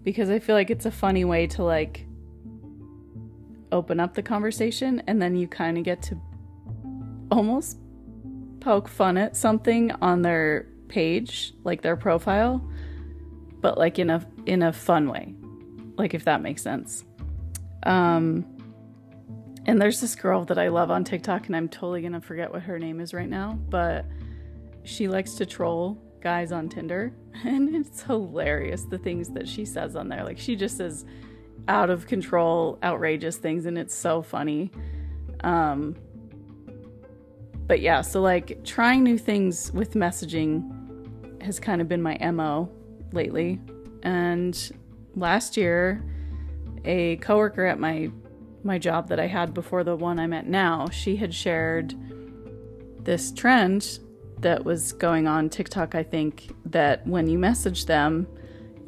Because 0.03 0.29
I 0.29 0.37
feel 0.37 0.55
like 0.55 0.69
it's 0.69 0.85
a 0.85 0.91
funny 0.91 1.25
way 1.25 1.47
to 1.47 1.63
like 1.63 2.05
open 3.71 3.99
up 3.99 4.13
the 4.13 4.23
conversation 4.23 5.01
and 5.07 5.21
then 5.21 5.35
you 5.35 5.47
kind 5.47 5.77
of 5.77 5.83
get 5.83 6.01
to 6.03 6.19
almost 7.31 7.77
poke 8.59 8.87
fun 8.87 9.17
at 9.17 9.35
something 9.35 9.91
on 10.01 10.21
their 10.21 10.67
page, 10.87 11.53
like 11.63 11.81
their 11.81 11.95
profile, 11.95 12.61
but 13.59 13.77
like 13.77 13.99
in 13.99 14.09
a 14.09 14.25
in 14.45 14.63
a 14.63 14.73
fun 14.73 15.09
way. 15.09 15.33
Like 15.97 16.13
if 16.13 16.25
that 16.25 16.41
makes 16.41 16.61
sense. 16.61 17.03
Um 17.83 18.45
and 19.65 19.79
there's 19.79 20.01
this 20.01 20.15
girl 20.15 20.43
that 20.45 20.57
I 20.57 20.69
love 20.69 20.89
on 20.89 21.03
TikTok 21.03 21.47
and 21.47 21.55
I'm 21.55 21.69
totally 21.69 22.01
going 22.01 22.13
to 22.13 22.21
forget 22.21 22.51
what 22.51 22.63
her 22.63 22.79
name 22.79 22.99
is 22.99 23.13
right 23.13 23.29
now, 23.29 23.59
but 23.69 24.05
she 24.83 25.07
likes 25.07 25.35
to 25.35 25.45
troll 25.45 26.01
guys 26.19 26.51
on 26.51 26.67
Tinder 26.67 27.13
and 27.45 27.75
it's 27.75 28.01
hilarious 28.01 28.85
the 28.85 28.97
things 28.97 29.29
that 29.29 29.47
she 29.47 29.65
says 29.65 29.95
on 29.95 30.09
there. 30.09 30.23
Like 30.23 30.39
she 30.39 30.55
just 30.55 30.77
says 30.77 31.05
out 31.67 31.89
of 31.89 32.07
control, 32.07 32.77
outrageous 32.83 33.37
things, 33.37 33.65
and 33.65 33.77
it's 33.77 33.93
so 33.93 34.21
funny. 34.21 34.71
Um, 35.43 35.95
but 37.67 37.79
yeah, 37.81 38.01
so 38.01 38.21
like 38.21 38.63
trying 38.63 39.03
new 39.03 39.17
things 39.17 39.71
with 39.71 39.93
messaging 39.93 41.41
has 41.41 41.59
kind 41.59 41.81
of 41.81 41.87
been 41.87 42.01
my 42.01 42.17
MO 42.31 42.69
lately. 43.13 43.59
And 44.03 44.71
last 45.15 45.57
year, 45.57 46.03
a 46.85 47.17
coworker 47.17 47.65
at 47.65 47.79
my 47.79 48.11
my 48.63 48.77
job 48.77 49.09
that 49.09 49.19
I 49.19 49.25
had 49.25 49.53
before 49.53 49.83
the 49.83 49.95
one 49.95 50.19
I'm 50.19 50.33
at 50.33 50.47
now, 50.47 50.87
she 50.89 51.15
had 51.15 51.33
shared 51.33 51.95
this 53.03 53.31
trend 53.31 53.99
that 54.39 54.63
was 54.63 54.91
going 54.93 55.27
on 55.27 55.49
TikTok, 55.49 55.95
I 55.95 56.03
think, 56.03 56.53
that 56.65 57.05
when 57.07 57.27
you 57.27 57.39
message 57.39 57.85
them, 57.85 58.27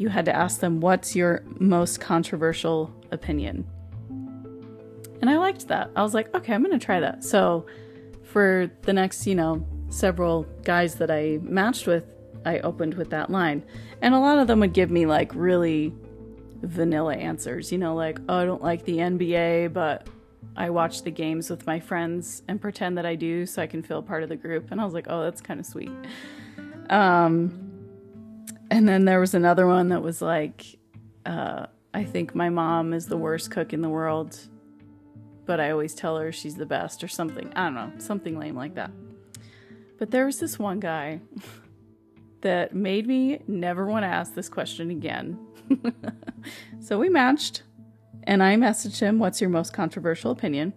you 0.04 0.10
had 0.10 0.26
to 0.26 0.36
ask 0.36 0.60
them, 0.60 0.82
What's 0.82 1.16
your 1.16 1.44
most 1.60 2.02
controversial 2.02 2.94
opinion? 3.12 3.66
And 5.22 5.30
I 5.30 5.38
liked 5.38 5.70
that. 5.70 5.92
I 5.96 6.04
was 6.04 6.14
like, 6.14 6.36
Okay, 6.36 6.54
I'm 6.54 6.62
going 6.62 6.78
to 6.78 6.86
try 6.86 7.00
that. 7.00 7.24
So 7.24 7.66
for 8.22 8.70
the 8.82 8.92
next, 8.92 9.26
you 9.26 9.34
know, 9.34 9.66
several 9.90 10.44
guys 10.64 10.96
that 10.96 11.10
I 11.10 11.40
matched 11.42 11.88
with, 11.88 12.06
I 12.46 12.60
opened 12.60 12.96
with 12.96 13.12
that 13.12 13.30
line. 13.30 13.64
And 14.02 14.14
a 14.14 14.20
lot 14.20 14.40
of 14.40 14.48
them 14.48 14.60
would 14.60 14.74
give 14.74 14.92
me 14.92 15.06
like 15.06 15.32
really 15.34 15.94
vanilla 16.62 17.16
answers, 17.16 17.72
you 17.72 17.78
know, 17.78 17.96
like, 17.96 18.20
oh, 18.28 18.40
I 18.40 18.46
don't 18.46 18.62
like 18.62 18.84
the 18.84 18.98
NBA, 18.98 19.72
but 19.72 20.06
I 20.58 20.70
watch 20.70 21.04
the 21.04 21.12
games 21.12 21.50
with 21.50 21.66
my 21.66 21.80
friends 21.80 22.44
and 22.50 22.60
pretend 22.60 22.98
that 22.98 23.06
I 23.06 23.16
do 23.16 23.46
so 23.46 23.62
I 23.62 23.68
can 23.68 23.82
feel 23.82 24.02
part 24.02 24.24
of 24.24 24.28
the 24.28 24.36
group. 24.36 24.70
And 24.72 24.82
I 24.82 24.86
was 24.86 24.94
like, 24.94 25.06
oh, 25.10 25.24
that's 25.24 25.40
kind 25.40 25.62
of 25.62 25.66
sweet. 25.66 25.92
Um, 26.90 27.73
And 28.74 28.90
then 28.90 29.06
there 29.06 29.20
was 29.20 29.36
another 29.36 29.68
one 29.68 29.90
that 29.90 30.02
was 30.02 30.20
like, 30.20 30.66
uh, 31.28 31.68
I 31.94 32.04
think 32.04 32.34
my 32.34 32.50
mom 32.50 32.92
is 32.92 33.06
the 33.06 33.16
worst 33.16 33.52
cook 33.52 33.72
in 33.72 33.84
the 33.84 33.90
world, 33.90 34.36
but 35.46 35.60
I 35.60 35.70
always 35.70 35.94
tell 35.94 36.18
her 36.18 36.32
she's 36.32 36.56
the 36.56 36.66
best 36.66 37.04
or 37.04 37.08
something. 37.08 37.54
I 37.56 37.66
don't 37.66 37.76
know, 37.76 37.92
something 38.00 38.40
lame 38.40 38.56
like 38.56 38.74
that. 38.74 38.90
But 40.00 40.10
there 40.10 40.26
was 40.26 40.40
this 40.40 40.58
one 40.58 40.80
guy 40.80 41.22
that 42.42 42.74
made 42.74 43.06
me 43.06 43.44
never 43.46 43.86
want 43.86 44.06
to 44.06 44.08
ask 44.08 44.34
this 44.34 44.50
question 44.50 44.90
again. 44.90 45.38
so 46.80 46.98
we 46.98 47.10
matched, 47.10 47.62
and 48.24 48.42
I 48.42 48.56
messaged 48.56 49.00
him, 49.00 49.20
What's 49.20 49.40
your 49.40 49.52
most 49.52 49.72
controversial 49.72 50.32
opinion? 50.32 50.74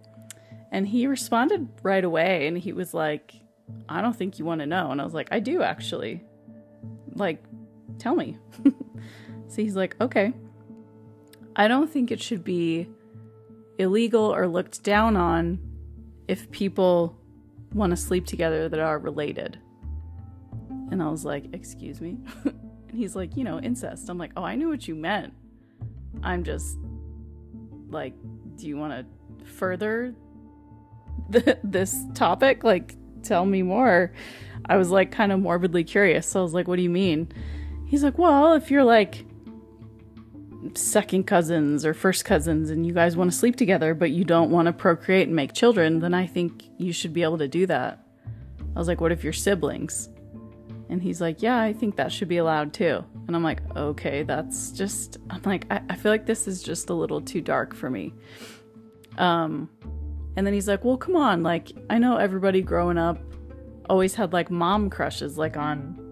And 0.70 0.86
he 0.86 1.06
responded 1.06 1.66
right 1.82 2.04
away, 2.04 2.46
and 2.46 2.58
he 2.58 2.74
was 2.74 2.92
like, 2.92 3.36
I 3.88 4.02
don't 4.02 4.14
think 4.14 4.38
you 4.38 4.44
want 4.44 4.60
to 4.60 4.66
know. 4.66 4.90
And 4.90 5.00
I 5.00 5.04
was 5.04 5.14
like, 5.14 5.28
I 5.30 5.40
do 5.40 5.62
actually. 5.62 6.22
Like, 7.14 7.42
tell 7.98 8.14
me. 8.14 8.38
so 9.48 9.62
he's 9.62 9.76
like, 9.76 9.96
Okay. 10.00 10.32
I 11.58 11.68
don't 11.68 11.90
think 11.90 12.10
it 12.10 12.20
should 12.20 12.44
be 12.44 12.86
illegal 13.78 14.34
or 14.34 14.46
looked 14.46 14.82
down 14.82 15.16
on 15.16 15.58
if 16.28 16.50
people 16.50 17.16
want 17.72 17.90
to 17.90 17.96
sleep 17.96 18.26
together 18.26 18.68
that 18.68 18.80
are 18.80 18.98
related. 18.98 19.58
And 20.90 21.02
I 21.02 21.08
was 21.08 21.24
like, 21.24 21.46
Excuse 21.52 22.00
me? 22.00 22.18
and 22.44 22.98
he's 22.98 23.16
like, 23.16 23.36
You 23.36 23.44
know, 23.44 23.60
incest. 23.60 24.08
I'm 24.08 24.18
like, 24.18 24.32
Oh, 24.36 24.44
I 24.44 24.54
knew 24.54 24.68
what 24.68 24.86
you 24.86 24.94
meant. 24.94 25.32
I'm 26.22 26.44
just 26.44 26.78
like, 27.88 28.14
Do 28.56 28.66
you 28.66 28.76
want 28.76 28.92
to 28.92 29.46
further 29.46 30.14
th- 31.32 31.58
this 31.64 31.96
topic? 32.14 32.64
Like, 32.64 32.94
tell 33.22 33.44
me 33.44 33.62
more. 33.62 34.12
I 34.68 34.76
was 34.76 34.90
like, 34.90 35.12
kind 35.12 35.32
of 35.32 35.40
morbidly 35.40 35.84
curious. 35.84 36.26
So 36.26 36.40
I 36.40 36.42
was 36.42 36.54
like, 36.54 36.68
What 36.68 36.76
do 36.76 36.82
you 36.82 36.90
mean? 36.90 37.28
He's 37.86 38.02
like, 38.02 38.18
Well, 38.18 38.54
if 38.54 38.70
you're 38.70 38.84
like 38.84 39.24
second 40.74 41.26
cousins 41.26 41.86
or 41.86 41.94
first 41.94 42.24
cousins 42.24 42.70
and 42.70 42.86
you 42.86 42.92
guys 42.92 43.16
want 43.16 43.30
to 43.30 43.36
sleep 43.36 43.56
together, 43.56 43.94
but 43.94 44.10
you 44.10 44.24
don't 44.24 44.50
want 44.50 44.66
to 44.66 44.72
procreate 44.72 45.26
and 45.26 45.36
make 45.36 45.52
children, 45.52 46.00
then 46.00 46.14
I 46.14 46.26
think 46.26 46.64
you 46.78 46.92
should 46.92 47.12
be 47.12 47.22
able 47.22 47.38
to 47.38 47.48
do 47.48 47.66
that. 47.66 48.04
I 48.74 48.78
was 48.78 48.88
like, 48.88 49.00
What 49.00 49.12
if 49.12 49.24
you're 49.24 49.32
siblings? 49.32 50.08
And 50.88 51.02
he's 51.02 51.20
like, 51.20 51.42
Yeah, 51.42 51.60
I 51.60 51.72
think 51.72 51.96
that 51.96 52.12
should 52.12 52.28
be 52.28 52.38
allowed 52.38 52.72
too. 52.72 53.04
And 53.26 53.36
I'm 53.36 53.42
like, 53.42 53.60
Okay, 53.76 54.22
that's 54.22 54.72
just, 54.72 55.18
I'm 55.30 55.42
like, 55.44 55.66
I, 55.70 55.80
I 55.88 55.96
feel 55.96 56.12
like 56.12 56.26
this 56.26 56.46
is 56.46 56.62
just 56.62 56.90
a 56.90 56.94
little 56.94 57.20
too 57.20 57.40
dark 57.40 57.74
for 57.74 57.90
me. 57.90 58.12
Um, 59.18 59.70
and 60.36 60.46
then 60.46 60.52
he's 60.52 60.68
like, 60.68 60.84
Well, 60.84 60.96
come 60.96 61.16
on. 61.16 61.42
Like, 61.42 61.72
I 61.88 61.98
know 61.98 62.16
everybody 62.16 62.62
growing 62.62 62.98
up 62.98 63.18
always 63.88 64.14
had 64.14 64.32
like 64.32 64.50
mom 64.50 64.90
crushes, 64.90 65.38
like 65.38 65.56
on 65.56 66.05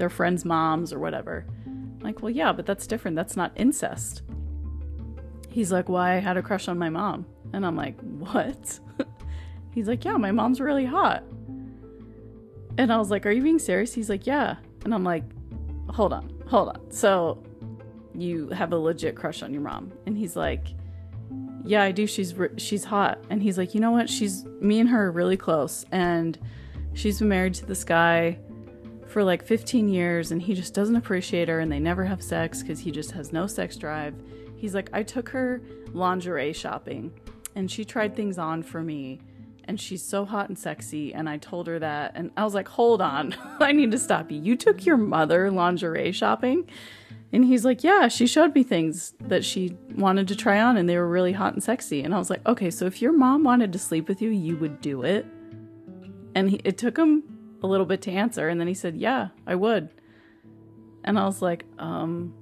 their 0.00 0.10
friends' 0.10 0.46
moms 0.46 0.92
or 0.92 0.98
whatever. 0.98 1.46
I'm 1.66 2.00
like, 2.00 2.22
Well, 2.22 2.30
yeah, 2.30 2.52
but 2.52 2.66
that's 2.66 2.86
different. 2.86 3.14
That's 3.14 3.36
not 3.36 3.52
incest. 3.54 4.22
He's 5.50 5.70
like, 5.70 5.88
Why 5.88 6.08
well, 6.08 6.18
I 6.18 6.20
had 6.20 6.36
a 6.36 6.42
crush 6.42 6.66
on 6.66 6.78
my 6.78 6.88
mom. 6.88 7.26
And 7.52 7.64
I'm 7.64 7.76
like, 7.76 8.00
What? 8.00 8.80
he's 9.74 9.86
like, 9.86 10.04
Yeah, 10.04 10.16
my 10.16 10.32
mom's 10.32 10.58
really 10.58 10.86
hot. 10.86 11.22
And 12.78 12.90
I 12.90 12.96
was 12.96 13.10
like, 13.10 13.26
Are 13.26 13.30
you 13.30 13.42
being 13.42 13.58
serious? 13.58 13.92
He's 13.94 14.08
like, 14.08 14.26
Yeah. 14.26 14.56
And 14.84 14.94
I'm 14.94 15.04
like, 15.04 15.22
Hold 15.90 16.14
on, 16.14 16.32
hold 16.48 16.70
on. 16.70 16.90
So 16.90 17.42
you 18.14 18.48
have 18.48 18.72
a 18.72 18.78
legit 18.78 19.14
crush 19.14 19.42
on 19.42 19.52
your 19.52 19.62
mom? 19.62 19.92
And 20.06 20.16
he's 20.16 20.34
like, 20.34 20.68
Yeah, 21.62 21.82
I 21.82 21.92
do. 21.92 22.06
She's 22.06 22.34
she's 22.56 22.84
hot. 22.84 23.22
And 23.28 23.42
he's 23.42 23.58
like, 23.58 23.74
You 23.74 23.80
know 23.80 23.90
what? 23.90 24.08
She's 24.08 24.46
me 24.62 24.80
and 24.80 24.88
her 24.88 25.08
are 25.08 25.12
really 25.12 25.36
close, 25.36 25.84
and 25.92 26.38
she's 26.94 27.18
been 27.18 27.28
married 27.28 27.52
to 27.54 27.66
this 27.66 27.84
guy 27.84 28.38
for 29.10 29.24
like 29.24 29.44
15 29.44 29.88
years, 29.88 30.32
and 30.32 30.40
he 30.40 30.54
just 30.54 30.74
doesn't 30.74 30.96
appreciate 30.96 31.48
her, 31.48 31.60
and 31.60 31.70
they 31.70 31.80
never 31.80 32.04
have 32.04 32.22
sex 32.22 32.62
because 32.62 32.80
he 32.80 32.90
just 32.90 33.10
has 33.12 33.32
no 33.32 33.46
sex 33.46 33.76
drive. 33.76 34.14
He's 34.56 34.74
like, 34.74 34.90
I 34.92 35.02
took 35.02 35.28
her 35.30 35.60
lingerie 35.92 36.52
shopping, 36.52 37.12
and 37.54 37.70
she 37.70 37.84
tried 37.84 38.14
things 38.14 38.38
on 38.38 38.62
for 38.62 38.82
me 38.82 39.20
and 39.70 39.80
she's 39.80 40.02
so 40.02 40.24
hot 40.24 40.48
and 40.48 40.58
sexy. 40.58 41.14
And 41.14 41.28
I 41.28 41.36
told 41.36 41.68
her 41.68 41.78
that. 41.78 42.12
And 42.16 42.32
I 42.36 42.42
was 42.42 42.54
like, 42.54 42.66
hold 42.66 43.00
on, 43.00 43.36
I 43.60 43.70
need 43.70 43.92
to 43.92 43.98
stop 43.98 44.30
you. 44.30 44.40
You 44.40 44.56
took 44.56 44.84
your 44.84 44.96
mother 44.96 45.48
lingerie 45.48 46.10
shopping? 46.10 46.68
And 47.32 47.44
he's 47.44 47.64
like, 47.64 47.84
yeah, 47.84 48.08
she 48.08 48.26
showed 48.26 48.52
me 48.52 48.64
things 48.64 49.14
that 49.20 49.44
she 49.44 49.76
wanted 49.94 50.26
to 50.26 50.34
try 50.34 50.60
on 50.60 50.76
and 50.76 50.88
they 50.88 50.96
were 50.96 51.06
really 51.06 51.32
hot 51.32 51.52
and 51.52 51.62
sexy. 51.62 52.02
And 52.02 52.12
I 52.12 52.18
was 52.18 52.28
like, 52.28 52.44
okay, 52.48 52.68
so 52.70 52.86
if 52.86 53.00
your 53.00 53.12
mom 53.12 53.44
wanted 53.44 53.72
to 53.72 53.78
sleep 53.78 54.08
with 54.08 54.20
you, 54.20 54.30
you 54.30 54.56
would 54.56 54.80
do 54.80 55.04
it? 55.04 55.24
And 56.34 56.50
he, 56.50 56.60
it 56.64 56.76
took 56.76 56.98
him 56.98 57.29
a 57.62 57.66
little 57.66 57.86
bit 57.86 58.02
to 58.02 58.10
answer. 58.10 58.48
And 58.48 58.60
then 58.60 58.68
he 58.68 58.74
said, 58.74 58.96
yeah, 58.96 59.28
I 59.46 59.54
would. 59.54 59.90
And 61.04 61.18
I 61.18 61.24
was 61.24 61.40
like, 61.42 61.64
um, 61.78 62.34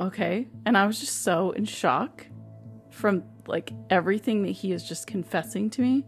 okay. 0.00 0.48
And 0.64 0.76
I 0.76 0.86
was 0.86 1.00
just 1.00 1.22
so 1.22 1.50
in 1.52 1.64
shock 1.64 2.26
from 2.90 3.24
like 3.46 3.72
everything 3.90 4.42
that 4.44 4.50
he 4.50 4.72
is 4.72 4.86
just 4.86 5.06
confessing 5.06 5.70
to 5.70 5.82
me. 5.82 6.04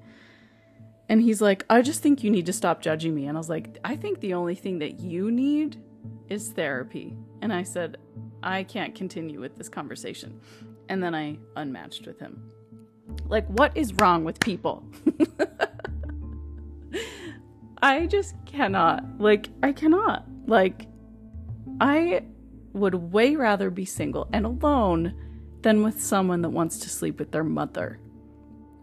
And 1.09 1.23
he's 1.23 1.41
like, 1.41 1.65
I 1.71 1.83
just 1.83 2.03
think 2.03 2.23
you 2.23 2.31
need 2.31 2.47
to 2.47 2.53
stop 2.53 2.83
judging 2.83 3.15
me. 3.15 3.27
And 3.27 3.37
I 3.37 3.41
was 3.41 3.49
like, 3.49 3.79
I 3.85 3.97
think 3.97 4.21
the 4.21 4.35
only 4.35 4.55
thing 4.55 4.79
that 4.81 5.01
you 5.01 5.31
need 5.31 5.81
is 6.29 6.51
therapy. 6.51 7.17
And 7.41 7.53
I 7.53 7.63
said, 7.63 7.97
I 8.43 8.63
can't 8.65 8.95
continue 8.95 9.41
with 9.41 9.57
this 9.57 9.69
conversation. 9.69 10.41
And 10.89 11.03
then 11.03 11.15
I 11.15 11.39
unmatched 11.57 12.07
with 12.07 12.19
him. 12.19 12.51
Like, 13.27 13.47
what 13.49 13.77
is 13.77 13.95
wrong 13.95 14.25
with 14.25 14.39
people? 14.41 14.85
I 17.83 18.07
just 18.07 18.35
cannot. 18.45 19.05
Like, 19.19 19.49
I 19.63 19.73
cannot. 19.73 20.27
Like, 20.47 20.87
I 21.81 22.23
would 22.73 22.95
way 22.95 23.37
rather 23.37 23.71
be 23.71 23.85
single 23.85 24.29
and 24.33 24.47
alone 24.47 25.15
than 25.63 25.83
with 25.83 26.01
someone 26.01 26.43
that 26.43 26.51
wants 26.51 26.79
to 26.81 26.89
sleep 26.89 27.19
with 27.19 27.33
their 27.33 27.45
mother. 27.45 27.99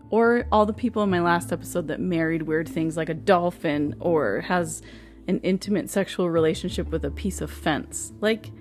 Or 0.09 0.45
all 0.51 0.65
the 0.65 0.73
people 0.73 1.03
in 1.03 1.09
my 1.09 1.21
last 1.21 1.51
episode 1.51 1.87
that 1.87 1.99
married 1.99 2.43
weird 2.43 2.69
things 2.69 2.95
like 2.95 3.09
a 3.09 3.13
dolphin 3.13 3.95
or 3.99 4.41
has 4.41 4.81
an 5.27 5.39
intimate 5.39 5.89
sexual 5.89 6.29
relationship 6.29 6.89
with 6.89 7.03
a 7.05 7.11
piece 7.11 7.41
of 7.41 7.49
fence. 7.49 8.13
Like, 8.21 8.51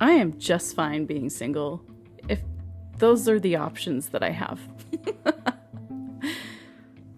I 0.00 0.12
am 0.12 0.38
just 0.38 0.76
fine 0.76 1.06
being 1.06 1.30
single 1.30 1.82
if 2.28 2.40
those 2.98 3.28
are 3.28 3.40
the 3.40 3.56
options 3.56 4.10
that 4.10 4.22
I 4.22 4.30
have. 4.30 4.60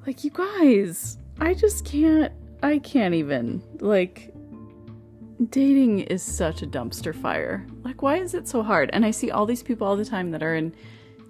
like, 0.06 0.24
you 0.24 0.30
guys, 0.30 1.18
I 1.40 1.54
just 1.54 1.84
can't, 1.84 2.32
I 2.62 2.78
can't 2.78 3.14
even. 3.14 3.62
Like, 3.80 4.32
dating 5.48 6.00
is 6.00 6.22
such 6.22 6.62
a 6.62 6.66
dumpster 6.66 7.14
fire. 7.14 7.66
Like, 7.82 8.02
why 8.02 8.16
is 8.16 8.34
it 8.34 8.46
so 8.46 8.62
hard? 8.62 8.90
And 8.92 9.06
I 9.06 9.10
see 9.10 9.30
all 9.30 9.46
these 9.46 9.62
people 9.62 9.86
all 9.86 9.96
the 9.96 10.04
time 10.04 10.30
that 10.32 10.42
are 10.42 10.54
in 10.54 10.74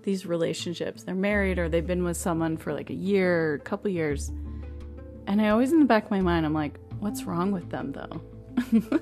these 0.02 0.26
relationships. 0.26 1.04
They're 1.04 1.14
married 1.14 1.58
or 1.58 1.68
they've 1.68 1.86
been 1.86 2.02
with 2.02 2.16
someone 2.16 2.56
for 2.56 2.72
like 2.72 2.90
a 2.90 2.94
year, 2.94 3.54
a 3.54 3.60
couple 3.60 3.90
years. 3.90 4.32
And 5.26 5.40
I 5.40 5.50
always, 5.50 5.72
in 5.72 5.78
the 5.78 5.84
back 5.84 6.06
of 6.06 6.10
my 6.10 6.20
mind, 6.20 6.44
I'm 6.44 6.54
like, 6.54 6.78
what's 6.98 7.24
wrong 7.24 7.52
with 7.52 7.70
them 7.70 7.92
though? 7.92 8.20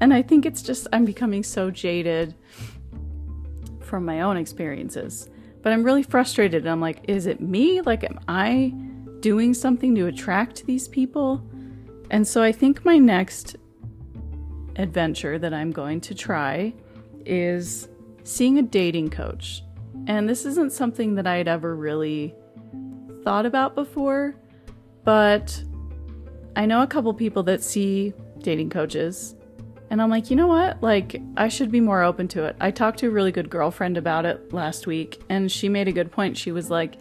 and 0.00 0.12
I 0.12 0.22
think 0.22 0.46
it's 0.46 0.62
just, 0.62 0.88
I'm 0.92 1.04
becoming 1.04 1.44
so 1.44 1.70
jaded 1.70 2.34
from 3.80 4.04
my 4.04 4.22
own 4.22 4.36
experiences. 4.36 5.28
But 5.62 5.72
I'm 5.72 5.84
really 5.84 6.02
frustrated. 6.02 6.66
I'm 6.66 6.80
like, 6.80 7.04
is 7.06 7.26
it 7.26 7.40
me? 7.40 7.82
Like, 7.82 8.02
am 8.02 8.18
I 8.26 8.74
doing 9.20 9.54
something 9.54 9.94
to 9.94 10.06
attract 10.06 10.66
these 10.66 10.88
people? 10.88 11.44
And 12.10 12.26
so 12.26 12.42
I 12.42 12.52
think 12.52 12.84
my 12.84 12.98
next 12.98 13.56
adventure 14.76 15.38
that 15.38 15.54
I'm 15.54 15.70
going 15.70 16.00
to 16.02 16.14
try 16.14 16.74
is 17.26 17.88
seeing 18.24 18.58
a 18.58 18.62
dating 18.62 19.10
coach. 19.10 19.62
And 20.06 20.28
this 20.28 20.44
isn't 20.46 20.72
something 20.72 21.14
that 21.16 21.26
I'd 21.26 21.48
ever 21.48 21.76
really 21.76 22.34
thought 23.22 23.46
about 23.46 23.74
before, 23.74 24.34
but 25.04 25.62
I 26.56 26.66
know 26.66 26.82
a 26.82 26.86
couple 26.86 27.12
people 27.14 27.42
that 27.44 27.62
see 27.62 28.14
dating 28.38 28.70
coaches. 28.70 29.34
And 29.90 30.00
I'm 30.00 30.08
like, 30.08 30.30
you 30.30 30.36
know 30.36 30.46
what? 30.46 30.82
Like, 30.82 31.20
I 31.36 31.48
should 31.48 31.70
be 31.70 31.80
more 31.80 32.02
open 32.02 32.28
to 32.28 32.44
it. 32.44 32.56
I 32.60 32.70
talked 32.70 33.00
to 33.00 33.08
a 33.08 33.10
really 33.10 33.32
good 33.32 33.50
girlfriend 33.50 33.96
about 33.96 34.24
it 34.24 34.52
last 34.52 34.86
week, 34.86 35.20
and 35.28 35.50
she 35.50 35.68
made 35.68 35.88
a 35.88 35.92
good 35.92 36.12
point. 36.12 36.36
She 36.36 36.52
was 36.52 36.70
like, 36.70 36.96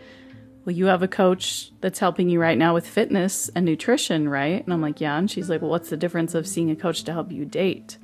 well, 0.66 0.76
you 0.76 0.86
have 0.86 1.02
a 1.02 1.08
coach 1.08 1.72
that's 1.82 2.00
helping 2.00 2.30
you 2.30 2.40
right 2.40 2.58
now 2.58 2.74
with 2.74 2.88
fitness 2.88 3.50
and 3.56 3.66
nutrition, 3.66 4.28
right? 4.28 4.64
And 4.64 4.74
I'm 4.74 4.82
like, 4.82 5.00
yeah. 5.00 5.18
And 5.18 5.30
she's 5.30 5.50
like, 5.50 5.62
well, 5.62 5.72
what's 5.72 5.90
the 5.90 5.98
difference 5.98 6.36
of 6.36 6.48
seeing 6.48 6.70
a 6.70 6.76
coach 6.76 7.04
to 7.06 7.14
help 7.14 7.32
you 7.32 7.46
date? 7.46 7.98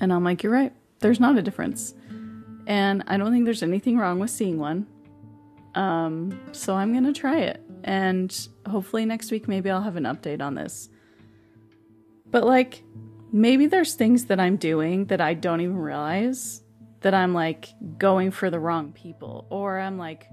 And 0.00 0.12
I'm 0.12 0.24
like, 0.24 0.42
you're 0.42 0.52
right. 0.52 0.72
There's 1.00 1.20
not 1.20 1.36
a 1.36 1.42
difference. 1.42 1.94
And 2.66 3.02
I 3.06 3.16
don't 3.16 3.32
think 3.32 3.44
there's 3.44 3.62
anything 3.62 3.98
wrong 3.98 4.18
with 4.18 4.30
seeing 4.30 4.58
one. 4.58 4.86
Um, 5.74 6.38
so 6.52 6.74
I'm 6.74 6.92
going 6.92 7.04
to 7.04 7.18
try 7.18 7.38
it. 7.38 7.62
And 7.84 8.34
hopefully 8.68 9.04
next 9.04 9.30
week, 9.30 9.48
maybe 9.48 9.70
I'll 9.70 9.82
have 9.82 9.96
an 9.96 10.04
update 10.04 10.40
on 10.40 10.54
this. 10.54 10.88
But 12.30 12.44
like, 12.44 12.82
maybe 13.32 13.66
there's 13.66 13.94
things 13.94 14.26
that 14.26 14.38
I'm 14.38 14.56
doing 14.56 15.06
that 15.06 15.20
I 15.20 15.34
don't 15.34 15.60
even 15.60 15.76
realize 15.76 16.62
that 17.00 17.14
I'm 17.14 17.34
like 17.34 17.68
going 17.96 18.30
for 18.30 18.50
the 18.50 18.60
wrong 18.60 18.92
people, 18.92 19.46
or 19.50 19.78
I'm 19.78 19.98
like 19.98 20.26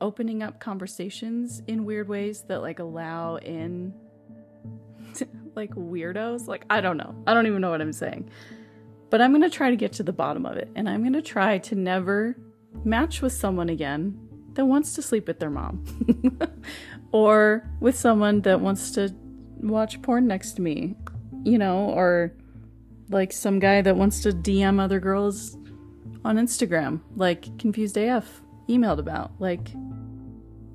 opening 0.00 0.42
up 0.42 0.60
conversations 0.60 1.62
in 1.66 1.84
weird 1.84 2.08
ways 2.08 2.42
that 2.48 2.62
like 2.62 2.78
allow 2.78 3.36
in 3.36 3.92
like 5.54 5.74
weirdos. 5.74 6.46
Like, 6.46 6.64
I 6.70 6.80
don't 6.80 6.96
know. 6.96 7.14
I 7.26 7.34
don't 7.34 7.46
even 7.46 7.60
know 7.60 7.70
what 7.70 7.80
I'm 7.80 7.92
saying. 7.92 8.30
But 9.10 9.20
I'm 9.20 9.32
going 9.32 9.42
to 9.42 9.50
try 9.50 9.70
to 9.70 9.76
get 9.76 9.92
to 9.94 10.02
the 10.02 10.12
bottom 10.12 10.46
of 10.46 10.56
it. 10.56 10.70
And 10.76 10.88
I'm 10.88 11.02
going 11.02 11.14
to 11.14 11.22
try 11.22 11.58
to 11.58 11.74
never 11.74 12.36
match 12.84 13.20
with 13.22 13.32
someone 13.32 13.68
again 13.68 14.18
that 14.54 14.64
wants 14.64 14.94
to 14.94 15.02
sleep 15.02 15.26
with 15.26 15.40
their 15.40 15.50
mom 15.50 15.84
or 17.12 17.68
with 17.80 17.96
someone 17.96 18.40
that 18.42 18.60
wants 18.60 18.92
to 18.92 19.14
watch 19.58 20.00
porn 20.02 20.26
next 20.26 20.52
to 20.52 20.62
me, 20.62 20.96
you 21.44 21.58
know, 21.58 21.90
or 21.90 22.32
like 23.10 23.32
some 23.32 23.58
guy 23.58 23.82
that 23.82 23.96
wants 23.96 24.22
to 24.22 24.30
DM 24.30 24.80
other 24.80 25.00
girls 25.00 25.56
on 26.24 26.36
Instagram, 26.36 27.00
like 27.16 27.58
Confused 27.58 27.96
AF 27.96 28.42
emailed 28.68 28.98
about. 28.98 29.32
Like, 29.38 29.68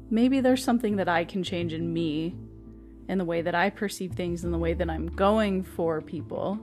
maybe 0.10 0.42
there's 0.42 0.64
something 0.64 0.98
that 0.98 1.08
I 1.08 1.24
can 1.26 1.44
change 1.44 1.74
in 1.74 1.92
me 1.92 2.36
in 3.08 3.18
the 3.18 3.26
way 3.26 3.42
that 3.42 3.56
I 3.56 3.70
perceive 3.70 4.14
things 4.14 4.44
and 4.44 4.54
the 4.54 4.58
way 4.58 4.74
that 4.74 4.90
I'm 4.90 5.08
going 5.08 5.64
for 5.64 6.02
people. 6.02 6.60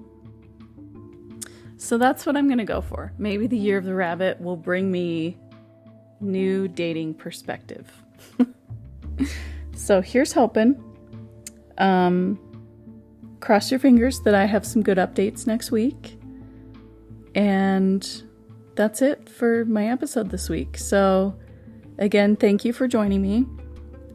So 1.76 1.98
that's 1.98 2.26
what 2.26 2.36
I'm 2.36 2.46
going 2.46 2.58
to 2.58 2.64
go 2.64 2.80
for. 2.80 3.12
Maybe 3.18 3.46
the 3.46 3.56
year 3.56 3.78
of 3.78 3.84
the 3.84 3.94
rabbit 3.94 4.40
will 4.40 4.56
bring 4.56 4.90
me 4.90 5.38
new 6.20 6.68
dating 6.68 7.14
perspective. 7.14 7.90
so 9.74 10.00
here's 10.00 10.32
hoping. 10.32 10.82
Um, 11.78 12.38
cross 13.42 13.70
your 13.70 13.80
fingers 13.80 14.20
that 14.20 14.34
I 14.34 14.46
have 14.46 14.64
some 14.64 14.82
good 14.82 14.98
updates 14.98 15.46
next 15.46 15.70
week. 15.70 16.16
And 17.34 18.22
that's 18.76 19.02
it 19.02 19.28
for 19.28 19.64
my 19.64 19.88
episode 19.88 20.30
this 20.30 20.48
week. 20.48 20.78
So, 20.78 21.36
again, 21.98 22.36
thank 22.36 22.64
you 22.64 22.72
for 22.72 22.86
joining 22.86 23.20
me. 23.20 23.46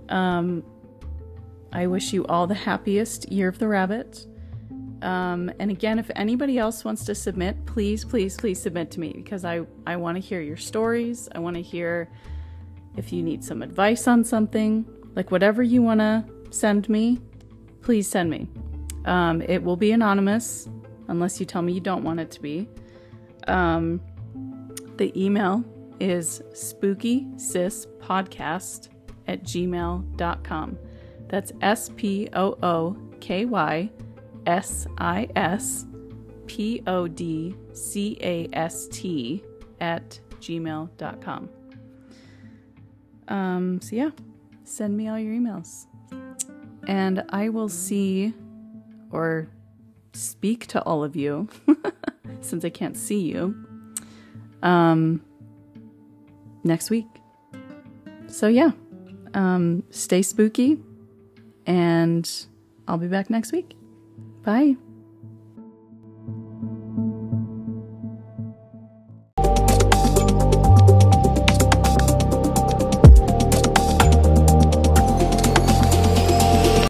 Um, 0.09 0.63
I 1.73 1.87
wish 1.87 2.13
you 2.13 2.25
all 2.27 2.47
the 2.47 2.55
happiest 2.55 3.29
year 3.31 3.49
of 3.49 3.59
the 3.59 3.67
rabbit. 3.67 4.25
Um, 5.01 5.51
and 5.59 5.69
again, 5.69 5.99
if 5.99 6.09
anybody 6.15 6.57
else 6.57 6.85
wants 6.85 7.03
to 7.05 7.13
submit, 7.13 7.65
please, 7.65 8.05
please, 8.05 8.37
please 8.37 8.59
submit 8.61 8.89
to 8.91 8.99
me 8.99 9.11
because 9.13 9.43
I, 9.43 9.61
I 9.85 9.97
want 9.97 10.15
to 10.15 10.21
hear 10.21 10.41
your 10.41 10.57
stories. 10.57 11.27
I 11.35 11.39
want 11.39 11.55
to 11.55 11.61
hear 11.61 12.09
if 12.95 13.11
you 13.11 13.21
need 13.21 13.43
some 13.43 13.61
advice 13.61 14.07
on 14.07 14.23
something, 14.23 14.85
like 15.15 15.31
whatever 15.31 15.61
you 15.61 15.81
want 15.81 15.99
to 15.99 16.25
send 16.49 16.87
me, 16.87 17.19
please 17.81 18.07
send 18.07 18.29
me. 18.29 18.47
Um, 19.07 19.41
it 19.41 19.63
will 19.63 19.77
be 19.77 19.93
anonymous 19.93 20.69
unless 21.07 21.39
you 21.39 21.45
tell 21.45 21.61
me 21.63 21.71
you 21.73 21.79
don't 21.79 22.03
want 22.03 22.19
it 22.19 22.29
to 22.31 22.41
be. 22.41 22.67
Um, 23.47 24.01
the 24.97 25.13
email 25.19 25.63
is 25.99 26.43
spookysispodcast 26.51 28.89
at 29.27 29.43
gmail.com. 29.43 30.77
That's 31.29 31.51
S 31.61 31.89
P 31.95 32.29
O 32.33 32.57
O 32.61 32.95
K 33.19 33.45
Y 33.45 33.89
S 34.45 34.85
I 34.97 35.27
S 35.35 35.85
P 36.45 36.83
O 36.87 37.07
D 37.07 37.55
C 37.73 38.17
A 38.21 38.47
S 38.53 38.87
T 38.89 39.43
at 39.79 40.19
gmail.com. 40.39 41.49
Um, 43.29 43.81
so, 43.81 43.95
yeah, 43.95 44.11
send 44.63 44.95
me 44.95 45.09
all 45.09 45.19
your 45.19 45.33
emails. 45.33 45.87
And 46.87 47.25
I 47.29 47.49
will 47.49 47.67
see 47.67 48.33
or 49.11 49.47
speak 50.13 50.67
to 50.67 50.81
all 50.83 51.03
of 51.03 51.15
you 51.15 51.47
since 52.41 52.65
I 52.65 52.69
can't 52.69 52.97
see 52.97 53.19
you 53.19 53.55
um, 54.63 55.21
next 56.63 56.89
week. 56.89 57.07
So, 58.27 58.47
yeah, 58.47 58.71
um, 59.33 59.83
stay 59.89 60.21
spooky, 60.21 60.77
and 61.65 62.29
I'll 62.87 62.97
be 62.97 63.07
back 63.07 63.29
next 63.29 63.51
week. 63.51 63.75
Bye. 64.43 64.75